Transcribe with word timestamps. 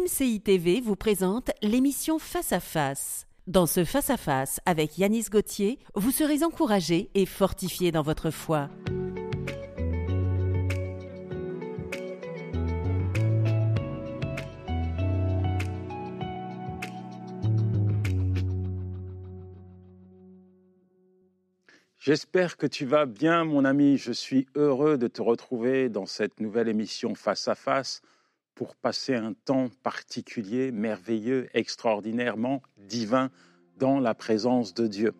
MCI 0.00 0.40
TV 0.40 0.80
vous 0.80 0.96
présente 0.96 1.50
l'émission 1.60 2.18
Face 2.18 2.52
à 2.52 2.60
Face. 2.60 3.26
Dans 3.46 3.66
ce 3.66 3.84
Face 3.84 4.08
à 4.08 4.16
Face 4.16 4.58
avec 4.64 4.96
Yanis 4.96 5.26
Gauthier, 5.30 5.78
vous 5.94 6.10
serez 6.10 6.42
encouragé 6.42 7.10
et 7.14 7.26
fortifié 7.26 7.92
dans 7.92 8.00
votre 8.00 8.30
foi. 8.30 8.70
J'espère 21.98 22.56
que 22.56 22.66
tu 22.66 22.86
vas 22.86 23.04
bien, 23.04 23.44
mon 23.44 23.66
ami. 23.66 23.98
Je 23.98 24.12
suis 24.12 24.46
heureux 24.54 24.96
de 24.96 25.08
te 25.08 25.20
retrouver 25.20 25.90
dans 25.90 26.06
cette 26.06 26.40
nouvelle 26.40 26.68
émission 26.68 27.14
Face 27.14 27.48
à 27.48 27.54
Face 27.54 28.00
pour 28.60 28.76
passer 28.76 29.14
un 29.14 29.32
temps 29.32 29.70
particulier, 29.82 30.70
merveilleux, 30.70 31.48
extraordinairement 31.54 32.60
divin 32.76 33.30
dans 33.78 34.00
la 34.00 34.12
présence 34.12 34.74
de 34.74 34.86
Dieu. 34.86 35.14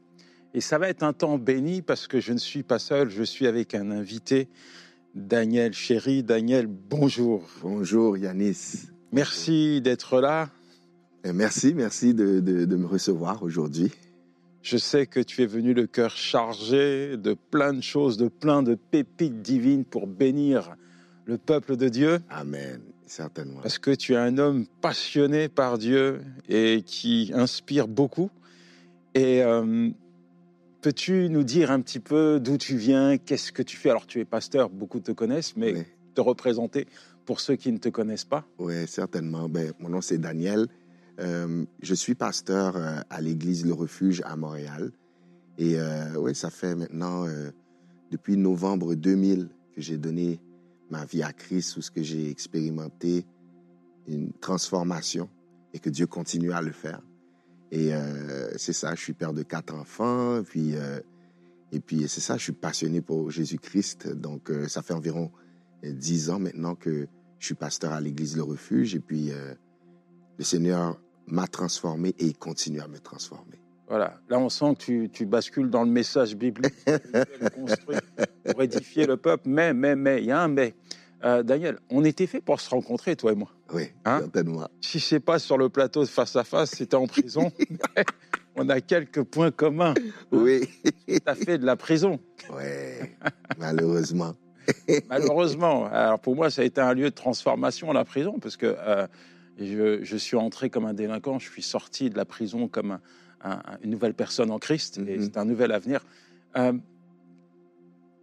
Et 0.52 0.60
ça 0.60 0.76
va 0.76 0.90
être 0.90 1.02
un 1.02 1.14
temps 1.14 1.38
béni 1.38 1.80
parce 1.80 2.06
que 2.06 2.20
je 2.20 2.34
ne 2.34 2.38
suis 2.38 2.62
pas 2.62 2.78
seul, 2.78 3.08
je 3.08 3.22
suis 3.22 3.46
avec 3.46 3.74
un 3.74 3.90
invité, 3.92 4.46
Daniel 5.14 5.72
Chéri. 5.72 6.22
Daniel, 6.22 6.66
bonjour. 6.66 7.48
Bonjour 7.62 8.18
Yanis. 8.18 8.90
Merci 9.10 9.80
d'être 9.80 10.20
là. 10.20 10.50
Et 11.24 11.32
merci, 11.32 11.72
merci 11.72 12.12
de, 12.12 12.40
de, 12.40 12.66
de 12.66 12.76
me 12.76 12.86
recevoir 12.86 13.42
aujourd'hui. 13.42 13.90
Je 14.60 14.76
sais 14.76 15.06
que 15.06 15.20
tu 15.20 15.40
es 15.40 15.46
venu 15.46 15.72
le 15.72 15.86
cœur 15.86 16.14
chargé 16.14 17.16
de 17.16 17.32
plein 17.32 17.72
de 17.72 17.80
choses, 17.80 18.18
de 18.18 18.28
plein 18.28 18.62
de 18.62 18.74
pépites 18.74 19.40
divines 19.40 19.86
pour 19.86 20.06
bénir 20.06 20.76
le 21.24 21.38
peuple 21.38 21.76
de 21.76 21.88
Dieu. 21.88 22.18
Amen, 22.28 22.82
certainement. 23.10 23.60
Parce 23.60 23.78
que 23.78 23.90
tu 23.94 24.14
es 24.14 24.16
un 24.16 24.38
homme 24.38 24.66
passionné 24.80 25.48
par 25.48 25.78
Dieu 25.78 26.20
et 26.48 26.82
qui 26.84 27.30
inspire 27.34 27.88
beaucoup. 27.88 28.30
Et 29.14 29.42
euh, 29.42 29.90
peux-tu 30.82 31.28
nous 31.28 31.42
dire 31.44 31.70
un 31.70 31.80
petit 31.80 32.00
peu 32.00 32.40
d'où 32.40 32.56
tu 32.56 32.76
viens, 32.76 33.18
qu'est-ce 33.18 33.52
que 33.52 33.62
tu 33.62 33.76
fais? 33.76 33.90
Alors 33.90 34.06
tu 34.06 34.20
es 34.20 34.24
pasteur, 34.24 34.70
beaucoup 34.70 35.00
te 35.00 35.12
connaissent, 35.12 35.56
mais 35.56 35.72
Oui. 35.72 35.82
te 36.14 36.20
représenter 36.20 36.86
pour 37.26 37.40
ceux 37.40 37.56
qui 37.56 37.70
ne 37.72 37.78
te 37.78 37.88
connaissent 37.88 38.24
pas. 38.24 38.46
Oui, 38.58 38.86
certainement. 38.86 39.48
Ben, 39.48 39.72
mon 39.80 39.88
nom 39.90 40.00
c'est 40.00 40.18
Daniel. 40.18 40.66
Euh, 41.20 41.64
je 41.82 41.94
suis 41.94 42.14
pasteur 42.14 42.76
euh, 42.76 43.00
à 43.10 43.20
l'église 43.20 43.66
Le 43.66 43.74
Refuge 43.74 44.22
à 44.24 44.36
Montréal. 44.36 44.90
Et 45.58 45.74
euh, 45.78 46.14
oui, 46.16 46.34
ça 46.34 46.48
fait 46.48 46.74
maintenant 46.74 47.26
euh, 47.26 47.50
depuis 48.10 48.36
novembre 48.38 48.94
2000 48.94 49.48
que 49.74 49.80
j'ai 49.82 49.98
donné 49.98 50.40
ma 50.90 51.04
vie 51.04 51.22
à 51.22 51.32
Christ, 51.32 51.76
où 51.76 51.82
ce 51.82 51.90
que 51.90 52.02
j'ai 52.02 52.30
expérimenté 52.30 53.26
une 54.06 54.32
transformation 54.32 55.28
et 55.72 55.78
que 55.78 55.90
Dieu 55.90 56.06
continue 56.06 56.52
à 56.52 56.62
le 56.62 56.72
faire. 56.72 57.00
Et 57.70 57.94
euh, 57.94 58.50
c'est 58.56 58.72
ça, 58.72 58.94
je 58.94 59.00
suis 59.00 59.12
père 59.12 59.32
de 59.32 59.42
quatre 59.42 59.74
enfants, 59.74 60.42
puis 60.42 60.74
euh, 60.74 61.00
et 61.72 61.78
puis 61.78 62.08
c'est 62.08 62.20
ça, 62.20 62.36
je 62.36 62.42
suis 62.42 62.52
passionné 62.52 63.00
pour 63.00 63.30
Jésus-Christ. 63.30 64.08
Donc 64.08 64.50
euh, 64.50 64.66
ça 64.66 64.82
fait 64.82 64.94
environ 64.94 65.30
dix 65.84 66.30
ans 66.30 66.40
maintenant 66.40 66.74
que 66.74 67.06
je 67.38 67.46
suis 67.46 67.54
pasteur 67.54 67.92
à 67.92 68.00
l'église 68.00 68.36
Le 68.36 68.42
Refuge, 68.42 68.94
et 68.94 69.00
puis 69.00 69.30
le 70.36 70.44
Seigneur 70.44 71.00
m'a 71.26 71.46
transformé 71.46 72.10
et 72.18 72.26
il 72.26 72.36
continue 72.36 72.80
à 72.80 72.88
me 72.88 72.98
transformer. 72.98 73.62
Voilà, 73.88 74.20
là 74.28 74.38
on 74.38 74.50
sent 74.50 74.74
que 74.74 74.80
tu, 74.80 75.10
tu 75.10 75.24
bascules 75.24 75.70
dans 75.70 75.84
le 75.84 75.90
message 75.90 76.36
biblique 76.36 76.84
que 76.84 77.48
construit 77.48 77.96
pour 78.52 78.62
édifier 78.62 79.06
le 79.06 79.16
peuple. 79.16 79.44
Mais, 79.48 79.72
mais, 79.74 79.96
mais, 79.96 80.18
il 80.20 80.26
y 80.26 80.32
a 80.32 80.40
un 80.42 80.48
mais. 80.48 80.74
Euh, 81.22 81.42
Daniel, 81.42 81.78
on 81.90 82.02
était 82.04 82.26
fait 82.26 82.40
pour 82.40 82.62
se 82.62 82.70
rencontrer, 82.70 83.14
toi 83.14 83.32
et 83.32 83.34
moi. 83.34 83.50
Oui, 83.74 83.90
Hein 84.06 84.20
certainement. 84.20 84.68
Si 84.80 84.98
c'est 85.00 85.20
pas 85.20 85.38
sur 85.38 85.58
le 85.58 85.68
plateau 85.68 86.00
de 86.02 86.08
face 86.08 86.34
à 86.34 86.44
face, 86.44 86.70
c'était 86.70 86.94
en 86.94 87.06
prison. 87.06 87.52
on 88.56 88.68
a 88.70 88.80
quelques 88.80 89.22
points 89.24 89.50
communs. 89.50 89.92
Oui, 90.32 90.62
Tu 91.06 91.18
as 91.26 91.34
fait 91.34 91.58
de 91.58 91.66
la 91.66 91.76
prison, 91.76 92.18
ouais, 92.56 93.16
malheureusement. 93.58 94.34
malheureusement. 95.10 95.86
Alors 95.86 96.20
pour 96.20 96.36
moi, 96.36 96.48
ça 96.50 96.62
a 96.62 96.64
été 96.64 96.80
un 96.80 96.94
lieu 96.94 97.10
de 97.10 97.14
transformation, 97.14 97.92
la 97.92 98.04
prison, 98.06 98.38
parce 98.40 98.56
que 98.56 98.74
euh, 98.78 99.06
je, 99.58 100.02
je 100.02 100.16
suis 100.16 100.36
entré 100.36 100.70
comme 100.70 100.86
un 100.86 100.94
délinquant, 100.94 101.38
je 101.38 101.50
suis 101.50 101.62
sorti 101.62 102.08
de 102.10 102.16
la 102.16 102.24
prison 102.24 102.66
comme 102.68 102.92
un- 102.92 103.00
un- 103.42 103.60
une 103.82 103.90
nouvelle 103.90 104.14
personne 104.14 104.50
en 104.50 104.58
Christ, 104.58 104.98
et 104.98 105.16
Mhm. 105.18 105.22
c'est 105.22 105.36
un 105.36 105.44
nouvel 105.44 105.72
avenir. 105.72 106.04
Euh, 106.56 106.72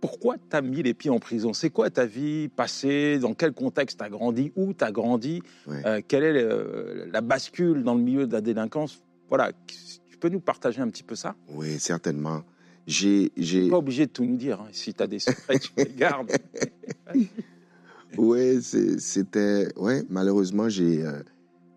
pourquoi 0.01 0.35
tu 0.37 0.55
as 0.55 0.61
mis 0.61 0.83
les 0.83 0.93
pieds 0.93 1.09
en 1.11 1.19
prison? 1.19 1.53
C'est 1.53 1.69
quoi 1.69 1.89
ta 1.89 2.05
vie 2.05 2.47
passée? 2.49 3.19
Dans 3.19 3.33
quel 3.33 3.53
contexte 3.53 3.97
tu 3.99 4.03
as 4.05 4.09
grandi? 4.09 4.51
Où 4.55 4.73
tu 4.73 4.83
as 4.83 4.91
grandi. 4.91 5.41
Euh, 5.67 6.01
Quelle 6.07 6.23
est 6.23 6.33
le- 6.33 7.07
la 7.11 7.21
bascule 7.21 7.83
dans 7.83 7.95
le 7.95 8.01
milieu 8.01 8.27
de 8.27 8.33
la 8.33 8.41
délinquance? 8.41 9.01
Voilà, 9.29 9.51
tu 9.65 10.17
peux 10.19 10.29
nous 10.29 10.39
partager 10.39 10.81
un 10.81 10.89
petit 10.89 11.03
peu 11.03 11.15
ça? 11.15 11.35
Oui, 11.49 11.79
certainement. 11.79 12.43
J'ai, 12.85 13.31
Tu 13.35 13.43
j'ai, 13.43 13.63
n'es 13.65 13.69
pas 13.69 13.77
obligé 13.77 14.05
de 14.05 14.11
tout 14.11 14.23
nous 14.23 14.37
dire. 14.37 14.61
hein. 14.61 14.69
Si 14.71 14.93
tu 14.93 15.03
as 15.03 15.07
des 15.07 15.19
secrets, 15.19 15.59
tu 15.59 15.71
les 15.77 15.93
gardes. 15.93 16.31
Oui, 18.17 18.61
c'était. 18.61 19.67
Ouais, 19.75 20.03
malheureusement, 20.09 20.69
j'ai. 20.69 21.03
euh, 21.05 21.21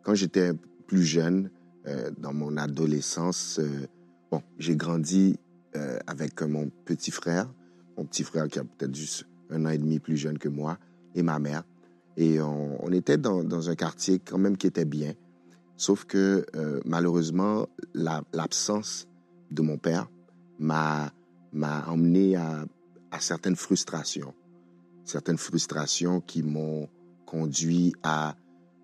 quand 0.05 0.15
j'étais 0.15 0.53
plus 0.87 1.03
jeune, 1.03 1.51
euh, 1.87 2.11
dans 2.19 2.33
mon 2.33 2.57
adolescence, 2.57 3.59
euh, 3.59 3.87
bon, 4.31 4.43
j'ai 4.59 4.77
grandi 4.77 5.39
euh, 5.77 5.99
avec 6.07 6.41
euh, 6.43 6.47
mon 6.47 6.71
petit 6.85 7.11
frère, 7.11 7.53
mon 8.01 8.07
petit 8.07 8.25
frère 8.25 8.49
qui 8.49 8.59
a 8.59 8.65
peut-être 8.65 8.95
juste 8.95 9.27
un 9.51 9.67
an 9.67 9.69
et 9.69 9.77
demi 9.79 9.99
plus 9.99 10.17
jeune 10.17 10.39
que 10.39 10.49
moi, 10.49 10.79
et 11.15 11.23
ma 11.23 11.39
mère. 11.39 11.65
Et 12.17 12.41
on, 12.41 12.91
était 12.93 13.19
dans, 13.19 13.69
un 13.69 13.75
quartier 13.75 14.19
quand 14.19 14.39
même 14.39 14.57
qui 14.57 14.67
était 14.67 14.87
bien. 14.87 15.13
Sauf 15.77 16.07
que 16.07 16.47
euh, 16.57 16.81
malheureusement, 16.87 17.67
la- 17.95 18.23
l'absence 18.33 19.07
de 19.51 19.61
mon 19.63 19.77
père 19.77 20.09
m'a 20.59 21.13
emmené 21.87 22.37
à, 22.37 22.65
certaines 23.21 23.57
frustrations 23.57 24.35
certaines 25.05 25.39
frustrations 25.39 26.21
qui 26.21 26.45
m'ont 26.45 26.89
conduit 27.27 27.93
à 28.05 28.37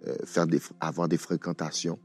euh, 0.08 0.16
faire 0.24 0.48
des, 0.48 0.60
avoir 0.80 1.08
des 1.08 1.18
fréquentations 1.18 2.00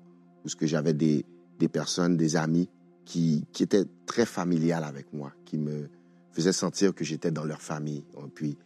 où 0.45 0.49
ce 0.49 0.55
que 0.55 0.67
j'avais 0.67 0.93
des, 0.93 1.25
des 1.57 1.67
personnes, 1.67 2.17
des 2.17 2.35
amis 2.35 2.69
qui, 3.03 3.47
qui 3.51 3.63
étaient 3.63 3.85
très 4.05 4.27
familiales 4.27 4.83
avec 4.83 5.11
moi, 5.11 5.33
qui 5.45 5.57
me 5.57 5.89
faisaient 6.31 6.53
sentir 6.53 6.93
que 6.93 7.03
j'étais 7.03 7.31
dans 7.31 7.43
leur 7.43 7.61
famille. 7.61 8.03
Et 8.17 8.29
puis, 8.33 8.57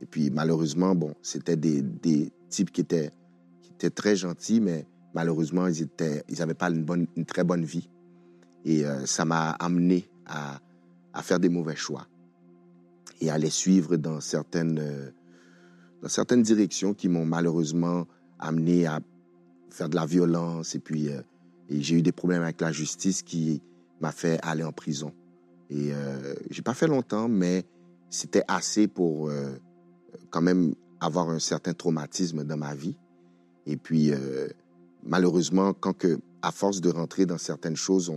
et 0.00 0.06
puis 0.06 0.30
malheureusement, 0.30 0.94
bon, 0.94 1.14
c'était 1.22 1.56
des, 1.56 1.82
des 1.82 2.32
types 2.48 2.70
qui 2.72 2.80
étaient, 2.80 3.10
qui 3.62 3.70
étaient 3.72 3.90
très 3.90 4.16
gentils, 4.16 4.60
mais 4.60 4.86
malheureusement, 5.14 5.66
ils 5.66 5.82
étaient, 5.82 6.24
ils 6.28 6.38
n'avaient 6.38 6.54
pas 6.54 6.70
une, 6.70 6.84
bonne, 6.84 7.06
une 7.16 7.24
très 7.24 7.44
bonne 7.44 7.64
vie. 7.64 7.88
Et 8.64 8.84
euh, 8.84 9.06
ça 9.06 9.24
m'a 9.24 9.50
amené 9.50 10.08
à, 10.26 10.60
à 11.12 11.22
faire 11.22 11.40
des 11.40 11.48
mauvais 11.48 11.76
choix 11.76 12.06
et 13.20 13.30
à 13.30 13.38
les 13.38 13.50
suivre 13.50 13.96
dans 13.96 14.20
certaines, 14.20 14.78
euh, 14.80 15.10
dans 16.02 16.08
certaines 16.08 16.42
directions 16.42 16.94
qui 16.94 17.08
m'ont 17.08 17.24
malheureusement 17.24 18.06
amené 18.38 18.86
à 18.86 19.00
faire 19.70 19.88
de 19.88 19.94
la 19.94 20.06
violence. 20.06 20.74
Et 20.74 20.80
puis, 20.80 21.08
euh, 21.08 21.22
j'ai 21.70 21.96
eu 21.96 22.02
des 22.02 22.12
problèmes 22.12 22.42
avec 22.42 22.60
la 22.60 22.72
justice 22.72 23.22
qui 23.22 23.62
m'a 24.00 24.12
fait 24.12 24.38
aller 24.42 24.64
en 24.64 24.72
prison. 24.72 25.12
Et 25.72 25.92
euh, 25.92 26.34
j'ai 26.50 26.60
pas 26.60 26.74
fait 26.74 26.86
longtemps, 26.86 27.28
mais 27.28 27.64
c'était 28.10 28.42
assez 28.46 28.88
pour 28.88 29.30
euh, 29.30 29.56
quand 30.30 30.42
même 30.42 30.74
avoir 31.00 31.30
un 31.30 31.38
certain 31.38 31.72
traumatisme 31.72 32.44
dans 32.44 32.58
ma 32.58 32.74
vie. 32.74 32.96
Et 33.64 33.76
puis, 33.78 34.12
euh, 34.12 34.48
malheureusement, 35.02 35.72
quand 35.72 35.94
que, 35.94 36.18
à 36.42 36.52
force 36.52 36.82
de 36.82 36.90
rentrer 36.90 37.24
dans 37.24 37.38
certaines 37.38 37.76
choses, 37.76 38.12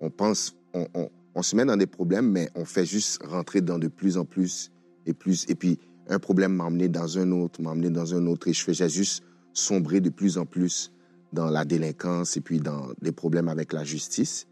on, 0.00 0.10
pense, 0.10 0.56
on, 0.72 1.42
se 1.42 1.56
met 1.56 1.66
dans 1.66 1.76
des 1.76 1.86
problèmes, 1.86 2.30
mais 2.30 2.48
on 2.54 2.64
fait 2.64 2.86
juste 2.86 3.22
rentrer 3.22 3.60
dans 3.60 3.78
de 3.78 3.88
plus 3.88 4.16
en 4.16 4.24
plus 4.24 4.70
et 5.04 5.12
plus. 5.12 5.44
Et 5.48 5.54
puis, 5.54 5.78
un 6.08 6.18
problème 6.18 6.54
m'a 6.54 6.64
emmené 6.64 6.88
dans 6.88 7.18
un 7.18 7.32
autre, 7.32 7.60
m'a 7.60 7.70
emmené 7.70 7.90
dans 7.90 8.14
un 8.14 8.26
autre, 8.26 8.48
et 8.48 8.52
je 8.52 8.64
faisais 8.64 8.88
juste 8.88 9.24
sombrer 9.52 10.00
de 10.00 10.08
plus 10.08 10.38
en 10.38 10.46
plus 10.46 10.90
dans 11.34 11.50
la 11.50 11.64
délinquance 11.64 12.36
et 12.36 12.40
puis 12.40 12.60
dans 12.60 12.88
des 13.00 13.12
problèmes 13.12 13.48
avec 13.48 13.72
la 13.72 13.84
justice. 13.84 14.46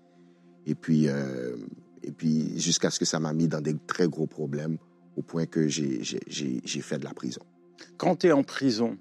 Et 0.67 0.75
puis, 0.75 1.09
euh, 1.09 1.57
et 2.03 2.13
puis 2.13 2.59
jusqu'à 2.59 2.91
ce 2.91 2.99
que 2.99 3.05
ça 3.05 3.21
m'a 3.21 3.33
mis 3.33 3.49
dans 3.49 3.61
des 3.61 3.77
très 3.87 4.09
gros 4.09 4.27
problèmes 4.27 4.79
au 5.17 5.23
point 5.23 5.47
que 5.47 5.69
j'ai 5.69 6.03
fait 6.83 6.99
de 6.99 7.05
la 7.05 7.13
prison. 7.15 7.43
Quand 7.97 8.17
tu 8.17 8.29
es 8.29 8.33
en 8.33 8.43
prison, 8.43 8.97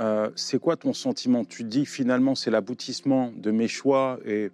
euh, 0.00 0.30
c'est 0.36 0.58
quoi 0.60 0.76
ton 0.76 0.92
sentiment? 0.92 1.44
Tu 1.44 1.64
te 1.64 1.68
dis 1.68 1.86
finalement 1.86 2.34
c'est 2.34 2.50
l'aboutissement 2.50 3.32
de 3.36 3.50
mes 3.50 3.68
choix 3.68 4.18
et 4.24 4.50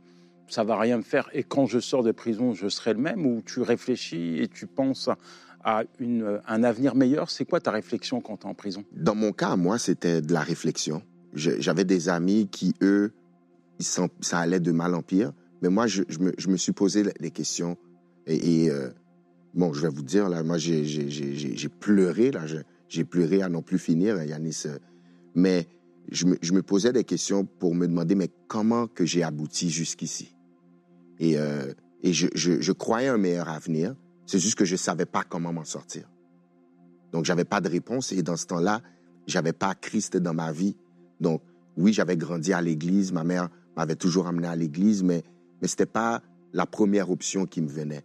ça 0.49 0.65
va 0.65 0.79
rien 0.79 0.99
me 0.99 1.03
faire 1.03 1.29
et 1.33 1.43
quand 1.43 1.67
je 1.67 1.79
sors 1.81 2.03
de 2.03 2.13
prison 2.13 2.55
je 2.55 2.69
serai 2.69 2.95
le 2.95 3.01
même? 3.01 3.27
Ou 3.27 3.43
tu 3.45 3.61
réfléchis 3.61 4.39
et 4.39 4.49
tu 4.49 4.67
penses 4.67 5.11
à, 5.63 5.83
une, 5.99 6.41
un 6.47 6.63
avenir 6.63 6.95
meilleur? 6.95 7.31
C'est 7.31 7.45
quoi 7.45 7.61
ta 7.61 7.71
réflexion 7.71 8.21
quand 8.21 8.39
tu 8.39 8.47
es 8.47 8.51
en 8.51 8.55
prison? 8.55 8.85
Dans 8.93 9.15
mon 9.15 9.33
cas, 9.33 9.57
moi, 9.57 9.79
c'était 9.79 10.21
de 10.21 10.33
la 10.33 10.41
réflexion. 10.43 11.03
J'avais 11.35 11.85
des 11.85 12.09
amis 12.09 12.49
qui, 12.49 12.75
eux, 12.83 13.13
ils 13.79 13.85
sont- 13.85 14.11
ça 14.21 14.39
allait 14.39 14.61
de 14.61 14.71
mal 14.71 14.95
en 14.95 15.03
pire. 15.03 15.33
Mais 15.65 15.71
moi, 15.71 15.87
je, 15.87 16.03
me, 16.21 16.31
je 16.37 16.49
me 16.49 16.59
suis 16.59 16.73
posé 16.73 17.05
les 17.21 17.31
questions. 17.31 17.79
Et, 18.27 18.69
euh, 18.69 18.91
bon, 19.55 19.73
je 19.73 19.81
vais 19.81 19.89
vous 19.89 20.03
dire, 20.03 20.29
là, 20.29 20.43
moi, 20.43 20.59
j'ai 20.59 20.85
pleuré, 21.81 22.31
là. 22.31 22.43
J'ai 22.87 23.05
pleuré 23.05 23.41
à 23.41 23.49
non 23.49 23.63
plus 23.63 23.79
finir, 23.79 24.23
Yanis. 24.23 24.65
euh, 24.67 24.77
Mais 25.35 25.67
je 26.13 26.27
me, 26.27 26.37
je 26.43 26.53
me 26.53 26.63
posais 26.63 26.93
des 26.93 27.05
questions 27.05 27.47
pour 27.47 27.75
me 27.75 27.87
demander, 27.87 28.15
mais 28.15 28.29
comment 28.47 28.89
que 28.89 29.07
j'ai 29.07 29.23
abouti 29.23 29.71
jusqu'ici? 29.71 30.37
Et, 31.19 31.39
euh, 31.39 31.73
et 32.03 32.13
je, 32.13 32.27
je, 32.35 32.61
je 32.61 32.73
croyais 32.73 33.09
un 33.09 33.17
meilleur 33.17 33.49
avenir, 33.49 33.97
c'est 34.27 34.39
juste 34.39 34.57
que 34.57 34.67
je 34.67 34.75
ne 34.75 34.79
savais 34.79 35.07
pas 35.07 35.23
comment 35.23 35.55
m'en 35.55 35.65
sortir. 35.65 36.11
Donc, 37.11 37.25
j'avais 37.25 37.47
pas 37.47 37.63
de 37.63 37.71
réponse 37.71 38.13
et 38.13 38.23
dans 38.23 38.37
ce 38.37 38.45
temps-là, 38.45 38.83
j'avais 39.27 39.55
pas 39.55 39.75
Christ 39.75 40.19
dans 40.19 40.35
ma 40.35 40.53
vie. 40.53 40.77
Donc, 41.21 41.41
oui, 41.79 41.95
j'avais 41.95 42.19
grandi 42.19 42.53
à 42.53 42.61
l'église, 42.61 43.13
ma 43.13 43.25
mère 43.25 43.49
m'avait 43.79 43.97
toujours 43.97 44.27
amené 44.27 44.47
à 44.47 44.57
l'église, 44.57 45.03
mais, 45.03 45.25
mais 45.61 45.69
ce 45.69 45.75
n'était 45.75 45.87
pas 45.87 46.23
la 46.53 46.67
première 46.67 47.11
option 47.11 47.47
qui 47.47 47.61
me 47.61 47.69
venait. 47.69 48.05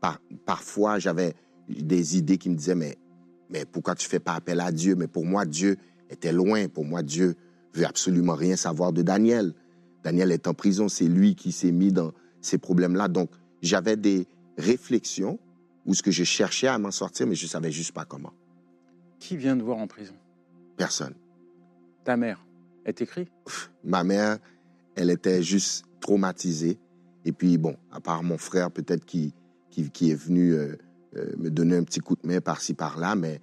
Par, 0.00 0.20
parfois, 0.44 0.98
j'avais 0.98 1.34
des 1.68 2.16
idées 2.16 2.38
qui 2.38 2.50
me 2.50 2.54
disaient, 2.54 2.74
mais, 2.74 2.96
mais 3.50 3.64
pourquoi 3.64 3.94
tu 3.94 4.08
fais 4.08 4.20
pas 4.20 4.34
appel 4.34 4.60
à 4.60 4.70
Dieu? 4.70 4.94
Mais 4.94 5.08
pour 5.08 5.24
moi, 5.24 5.44
Dieu 5.46 5.76
était 6.10 6.32
loin. 6.32 6.68
Pour 6.68 6.84
moi, 6.84 7.02
Dieu 7.02 7.34
veut 7.74 7.86
absolument 7.86 8.34
rien 8.34 8.56
savoir 8.56 8.92
de 8.92 9.02
Daniel. 9.02 9.54
Daniel 10.02 10.30
est 10.30 10.46
en 10.46 10.54
prison, 10.54 10.88
c'est 10.88 11.08
lui 11.08 11.34
qui 11.34 11.52
s'est 11.52 11.72
mis 11.72 11.92
dans 11.92 12.12
ces 12.40 12.58
problèmes-là. 12.58 13.08
Donc, 13.08 13.30
j'avais 13.62 13.96
des 13.96 14.26
réflexions 14.56 15.38
où 15.84 15.94
ce 15.94 16.02
que 16.02 16.10
je 16.10 16.24
cherchais 16.24 16.68
à 16.68 16.78
m'en 16.78 16.90
sortir, 16.90 17.26
mais 17.26 17.34
je 17.34 17.46
savais 17.46 17.70
juste 17.70 17.92
pas 17.92 18.04
comment. 18.04 18.32
Qui 19.18 19.36
vient 19.36 19.56
te 19.56 19.62
voir 19.62 19.78
en 19.78 19.86
prison? 19.86 20.14
Personne. 20.76 21.14
Ta 22.04 22.16
mère 22.16 22.44
est 22.84 23.00
écrit 23.00 23.28
Ma 23.82 24.04
mère, 24.04 24.38
elle 24.94 25.10
était 25.10 25.42
juste 25.42 25.84
traumatisée. 26.00 26.78
Et 27.26 27.32
puis, 27.32 27.58
bon, 27.58 27.76
à 27.92 28.00
part 28.00 28.22
mon 28.22 28.38
frère, 28.38 28.70
peut-être, 28.70 29.04
qui, 29.04 29.34
qui, 29.70 30.10
est 30.10 30.14
venu 30.14 30.54
euh, 30.54 30.76
euh, 31.16 31.32
me 31.36 31.50
donner 31.50 31.76
un 31.76 31.82
petit 31.82 32.00
coup 32.00 32.14
de 32.14 32.26
main 32.26 32.40
par-ci, 32.40 32.72
par-là, 32.72 33.16
mais 33.16 33.42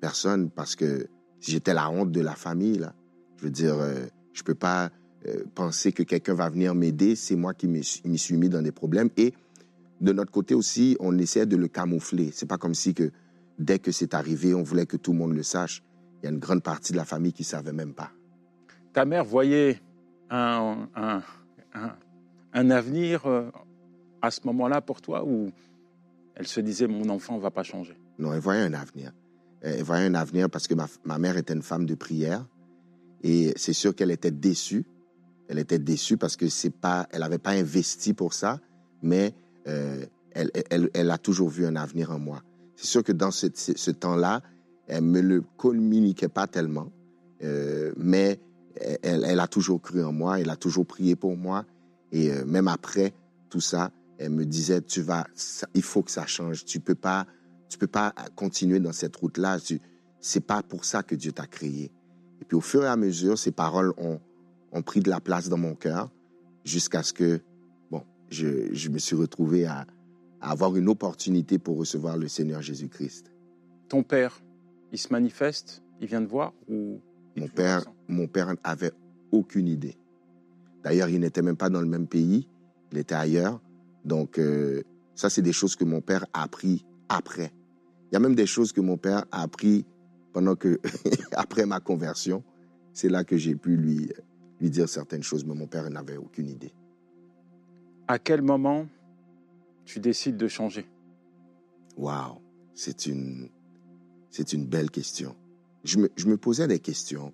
personne, 0.00 0.50
parce 0.50 0.76
que 0.76 1.08
j'étais 1.40 1.74
la 1.74 1.90
honte 1.90 2.12
de 2.12 2.20
la 2.20 2.34
famille, 2.34 2.78
là. 2.78 2.94
Je 3.36 3.44
veux 3.44 3.50
dire, 3.50 3.74
euh, 3.78 4.06
je 4.32 4.42
peux 4.42 4.54
pas 4.54 4.90
euh, 5.26 5.44
penser 5.54 5.92
que 5.92 6.02
quelqu'un 6.02 6.34
va 6.34 6.48
venir 6.48 6.74
m'aider. 6.74 7.16
C'est 7.16 7.36
moi 7.36 7.54
qui 7.54 7.66
m'y 7.66 7.82
suis 7.84 8.36
mis 8.36 8.48
dans 8.48 8.62
des 8.62 8.72
problèmes. 8.72 9.10
Et 9.16 9.34
de 10.00 10.12
notre 10.12 10.32
côté 10.32 10.54
aussi, 10.54 10.96
on 11.00 11.16
essaie 11.18 11.46
de 11.46 11.56
le 11.56 11.68
camoufler. 11.68 12.30
C'est 12.32 12.46
pas 12.46 12.58
comme 12.58 12.74
si 12.74 12.94
que 12.94 13.10
dès 13.58 13.78
que 13.78 13.92
c'est 13.92 14.14
arrivé, 14.14 14.54
on 14.54 14.62
voulait 14.62 14.86
que 14.86 14.96
tout 14.96 15.12
le 15.12 15.18
monde 15.18 15.34
le 15.34 15.42
sache. 15.42 15.82
Il 16.22 16.26
y 16.26 16.28
a 16.28 16.32
une 16.32 16.38
grande 16.38 16.62
partie 16.62 16.92
de 16.92 16.96
la 16.96 17.04
famille 17.04 17.32
qui 17.32 17.44
savait 17.44 17.72
même 17.72 17.94
pas. 17.94 18.10
Ta 18.92 19.04
mère 19.04 19.24
voyait 19.24 19.80
un, 20.30 20.88
un, 20.96 21.22
un 22.52 22.70
avenir 22.70 23.26
euh, 23.26 23.50
à 24.22 24.30
ce 24.30 24.40
moment-là 24.44 24.80
pour 24.80 25.00
toi 25.00 25.24
ou 25.24 25.50
elle 26.34 26.46
se 26.46 26.60
disait 26.60 26.86
mon 26.86 27.08
enfant 27.08 27.38
va 27.38 27.50
pas 27.50 27.62
changer? 27.62 27.96
Non, 28.18 28.32
elle 28.32 28.40
voyait 28.40 28.62
un 28.62 28.74
avenir. 28.74 29.12
Elle 29.60 29.82
voyait 29.82 30.06
un 30.06 30.14
avenir 30.14 30.48
parce 30.48 30.68
que 30.68 30.74
ma, 30.74 30.86
ma 31.04 31.18
mère 31.18 31.36
était 31.36 31.54
une 31.54 31.62
femme 31.62 31.86
de 31.86 31.94
prière 31.94 32.46
et 33.22 33.52
c'est 33.56 33.72
sûr 33.72 33.94
qu'elle 33.94 34.10
était 34.10 34.30
déçue. 34.30 34.84
Elle 35.48 35.58
était 35.58 35.78
déçue 35.78 36.16
parce 36.16 36.36
que 36.36 36.48
c'est 36.48 36.70
pas, 36.70 37.08
elle 37.10 37.20
n'avait 37.20 37.38
pas 37.38 37.52
investi 37.52 38.12
pour 38.12 38.34
ça, 38.34 38.60
mais 39.02 39.34
euh, 39.66 40.04
elle, 40.32 40.50
elle, 40.70 40.90
elle, 40.94 41.10
a 41.10 41.18
toujours 41.18 41.48
vu 41.48 41.66
un 41.66 41.74
avenir 41.74 42.10
en 42.10 42.18
moi. 42.18 42.42
C'est 42.76 42.86
sûr 42.86 43.02
que 43.02 43.12
dans 43.12 43.30
ce, 43.30 43.46
ce 43.54 43.90
temps-là, 43.90 44.42
elle 44.86 45.02
me 45.02 45.20
le 45.20 45.42
communiquait 45.56 46.28
pas 46.28 46.46
tellement, 46.46 46.92
euh, 47.42 47.92
mais 47.96 48.38
elle, 49.02 49.24
elle, 49.24 49.40
a 49.40 49.48
toujours 49.48 49.80
cru 49.80 50.04
en 50.04 50.12
moi, 50.12 50.40
elle 50.40 50.50
a 50.50 50.56
toujours 50.56 50.86
prié 50.86 51.16
pour 51.16 51.36
moi, 51.36 51.64
et 52.12 52.30
euh, 52.30 52.44
même 52.44 52.68
après 52.68 53.12
tout 53.50 53.60
ça, 53.60 53.90
elle 54.18 54.30
me 54.30 54.44
disait 54.44 54.80
tu 54.82 55.00
vas, 55.00 55.26
ça, 55.34 55.66
il 55.74 55.82
faut 55.82 56.02
que 56.02 56.10
ça 56.10 56.26
change. 56.26 56.64
Tu 56.64 56.80
peux 56.80 56.94
pas, 56.94 57.26
tu 57.68 57.78
peux 57.78 57.86
pas 57.86 58.12
continuer 58.34 58.80
dans 58.80 58.92
cette 58.92 59.16
route-là. 59.16 59.58
C'est 60.20 60.40
pas 60.40 60.62
pour 60.62 60.84
ça 60.84 61.02
que 61.02 61.14
Dieu 61.14 61.32
t'a 61.32 61.46
créé. 61.46 61.92
Et 62.40 62.44
puis 62.44 62.56
au 62.56 62.60
fur 62.60 62.84
et 62.84 62.88
à 62.88 62.96
mesure, 62.96 63.38
ces 63.38 63.52
paroles 63.52 63.92
ont, 63.96 64.20
ont 64.72 64.82
pris 64.82 65.00
de 65.00 65.10
la 65.10 65.20
place 65.20 65.48
dans 65.48 65.58
mon 65.58 65.74
cœur 65.74 66.10
jusqu'à 66.64 67.02
ce 67.02 67.12
que, 67.12 67.40
bon, 67.90 68.02
je, 68.30 68.72
je 68.72 68.88
me 68.88 68.98
suis 68.98 69.16
retrouvé 69.16 69.66
à, 69.66 69.86
à 70.40 70.50
avoir 70.50 70.76
une 70.76 70.88
opportunité 70.88 71.58
pour 71.58 71.78
recevoir 71.78 72.16
le 72.16 72.28
Seigneur 72.28 72.62
Jésus-Christ. 72.62 73.32
Ton 73.88 74.02
père, 74.02 74.40
il 74.92 74.98
se 74.98 75.12
manifeste, 75.12 75.82
il 76.00 76.08
vient 76.08 76.22
te 76.22 76.28
voir 76.28 76.52
ou 76.68 77.00
mon 77.36 77.48
père, 77.48 77.84
mon 78.08 78.26
père 78.26 78.54
avait 78.64 78.92
aucune 79.30 79.68
idée. 79.68 79.96
D'ailleurs, 80.82 81.08
il 81.08 81.20
n'était 81.20 81.42
même 81.42 81.56
pas 81.56 81.70
dans 81.70 81.80
le 81.80 81.86
même 81.86 82.06
pays, 82.06 82.48
il 82.92 82.98
était 82.98 83.14
ailleurs. 83.14 83.60
Donc, 84.04 84.38
euh, 84.38 84.82
ça, 85.14 85.28
c'est 85.30 85.42
des 85.42 85.52
choses 85.52 85.76
que 85.76 85.84
mon 85.84 86.00
père 86.00 86.24
a 86.32 86.42
appris 86.42 86.84
après. 87.08 87.52
Il 88.10 88.14
y 88.14 88.16
a 88.16 88.20
même 88.20 88.34
des 88.34 88.46
choses 88.46 88.72
que 88.72 88.80
mon 88.80 88.96
père 88.96 89.24
a 89.32 89.42
appris 89.42 89.84
pendant 90.32 90.56
que, 90.56 90.78
après 91.32 91.66
ma 91.66 91.80
conversion. 91.80 92.44
C'est 92.92 93.08
là 93.08 93.24
que 93.24 93.36
j'ai 93.36 93.54
pu 93.54 93.76
lui, 93.76 94.10
lui 94.60 94.70
dire 94.70 94.88
certaines 94.88 95.22
choses, 95.22 95.44
mais 95.44 95.54
mon 95.54 95.66
père 95.66 95.88
n'avait 95.90 96.16
aucune 96.16 96.48
idée. 96.48 96.72
À 98.06 98.18
quel 98.18 98.42
moment 98.42 98.86
tu 99.84 100.00
décides 100.00 100.36
de 100.36 100.48
changer? 100.48 100.86
Waouh, 101.96 102.40
c'est 102.74 103.06
une, 103.06 103.48
c'est 104.30 104.52
une 104.52 104.66
belle 104.66 104.90
question. 104.90 105.34
Je 105.84 105.98
me, 105.98 106.08
je 106.16 106.26
me, 106.26 106.36
posais 106.36 106.66
des 106.66 106.78
questions 106.78 107.32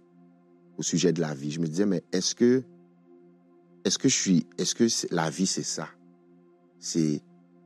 au 0.78 0.82
sujet 0.82 1.12
de 1.12 1.20
la 1.20 1.34
vie. 1.34 1.50
Je 1.50 1.60
me 1.60 1.66
disais, 1.66 1.86
mais 1.86 2.02
est-ce 2.12 2.34
que, 2.34 2.62
est-ce 3.84 3.98
que 3.98 4.08
je 4.08 4.16
suis, 4.16 4.46
est-ce 4.58 4.74
que 4.74 4.86
la 5.14 5.30
vie 5.30 5.46
c'est 5.46 5.62
ça? 5.62 5.88
C'est 6.78 7.22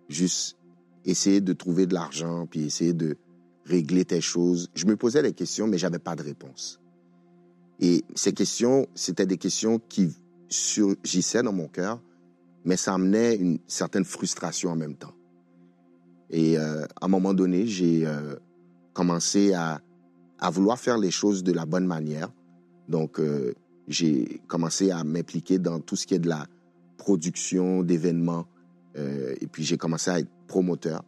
juste 0.09 0.57
essayer 1.05 1.41
de 1.41 1.53
trouver 1.53 1.87
de 1.87 1.95
l'argent 1.95 2.47
puis 2.47 2.65
essayer 2.65 2.93
de 2.93 3.17
régler 3.65 4.05
tes 4.05 4.21
choses. 4.21 4.71
Je 4.75 4.87
me 4.87 4.97
posais 4.97 5.23
des 5.23 5.33
questions, 5.33 5.67
mais 5.67 5.79
j'avais 5.79 5.99
pas 5.99 6.17
de 6.17 6.23
réponse. 6.23 6.81
Et 7.81 8.05
ces 8.15 8.33
questions, 8.33 8.89
c'était 8.95 9.27
des 9.27 9.37
questions 9.37 9.79
qui 9.79 10.11
surgissaient 10.49 11.43
dans 11.43 11.53
mon 11.53 11.69
cœur, 11.69 12.03
mais 12.65 12.77
ça 12.77 12.95
amenait 12.95 13.37
une 13.37 13.59
certaine 13.67 14.05
frustration 14.05 14.71
en 14.71 14.77
même 14.77 14.97
temps. 14.97 15.15
Et 16.31 16.59
euh, 16.59 16.85
à 17.01 17.07
un 17.07 17.09
moment 17.09 17.35
donné, 17.35 17.67
j'ai 17.67 18.07
euh, 18.07 18.37
commencé 18.93 19.53
à, 19.53 19.81
à, 20.39 20.51
vouloir 20.51 20.79
faire 20.79 20.99
les 20.99 21.11
choses 21.11 21.43
de 21.43 21.53
la 21.53 21.65
bonne 21.67 21.87
manière. 21.87 22.31
Donc, 22.89 23.21
euh, 23.21 23.55
j'ai 23.89 24.41
commencé 24.47 24.91
à 24.91 25.03
m'impliquer 25.05 25.59
dans 25.59 25.81
tout 25.81 25.97
ce 25.97 26.07
qui 26.07 26.15
est 26.15 26.19
de 26.19 26.29
la 26.29 26.47
production 26.97 27.83
d'événements. 27.83 28.47
et 28.97 29.47
puis, 29.47 29.65
j'ai 29.65 29.77
commencé 29.77 30.11
à 30.11 30.19
être 30.19 30.31
promoteur. 30.47 31.03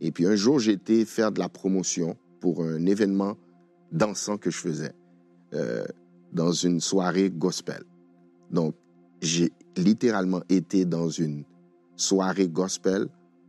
Et 0.00 0.12
puis, 0.12 0.26
un 0.26 0.36
jour, 0.36 0.58
j'ai 0.58 0.72
été 0.72 1.04
faire 1.04 1.32
de 1.32 1.38
la 1.38 1.48
promotion 1.48 2.16
pour 2.40 2.64
un 2.64 2.84
événement 2.86 3.36
dansant 3.92 4.36
que 4.36 4.50
je 4.50 4.58
faisais 4.58 4.92
dans 6.32 6.52
une 6.52 6.80
soirée 6.80 7.30
gospel. 7.30 7.82
Donc, 8.50 8.74
j'ai 9.20 9.52
littéralement 9.76 10.42
été 10.48 10.84
dans 10.84 11.08
une 11.08 11.44
soirée 11.96 12.48
gospel 12.48 13.06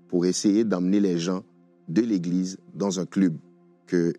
pour 0.08 0.26
essayer 0.26 0.64
d'emmener 0.64 1.00
les 1.00 1.18
gens 1.18 1.44
de 1.88 2.02
l'église 2.02 2.58
dans 2.74 3.00
un 3.00 3.06
club 3.06 3.36
que 3.88 4.14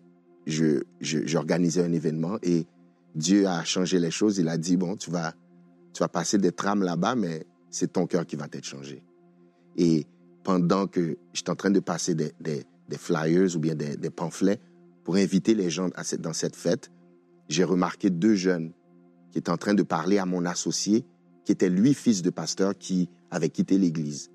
je, 0.45 0.81
j'organisais 0.99 1.83
un 1.83 1.93
événement 1.93 2.37
et 2.43 2.65
Dieu 3.15 3.47
a 3.47 3.63
changé 3.63 3.99
les 3.99 4.11
choses. 4.11 4.37
Il 4.37 4.47
a 4.49 4.57
dit, 4.57 4.77
bon, 4.77 4.95
tu 4.95 5.09
vas, 5.09 5.33
tu 5.93 5.99
vas 5.99 6.09
passer 6.09 6.37
des 6.37 6.51
trames 6.51 6.83
là-bas, 6.83 7.15
mais 7.15 7.45
c'est 7.69 7.93
ton 7.93 8.05
cœur 8.05 8.25
qui 8.25 8.35
va 8.35 8.47
être 8.51 8.65
changé. 8.65 9.03
Et 9.77 10.05
pendant 10.43 10.87
que 10.87 11.17
j'étais 11.33 11.49
en 11.49 11.55
train 11.55 11.71
de 11.71 11.79
passer 11.79 12.13
des, 12.13 12.33
flyers 12.97 13.55
ou 13.55 13.59
bien 13.59 13.75
des, 13.75 13.97
des, 13.97 14.09
pamphlets 14.09 14.59
pour 15.03 15.15
inviter 15.15 15.55
les 15.55 15.69
gens 15.69 15.89
à 15.95 16.03
cette, 16.03 16.21
dans 16.21 16.33
cette 16.33 16.55
fête, 16.55 16.91
j'ai 17.49 17.63
remarqué 17.63 18.09
deux 18.09 18.35
jeunes 18.35 18.73
qui 19.31 19.39
étaient 19.39 19.51
en 19.51 19.57
train 19.57 19.73
de 19.73 19.83
parler 19.83 20.17
à 20.17 20.25
mon 20.25 20.45
associé, 20.45 21.05
qui 21.45 21.51
était 21.51 21.69
lui 21.69 21.93
fils 21.93 22.21
de 22.21 22.29
pasteur, 22.29 22.77
qui 22.77 23.09
avait 23.31 23.49
quitté 23.49 23.77
l'église. 23.77 24.29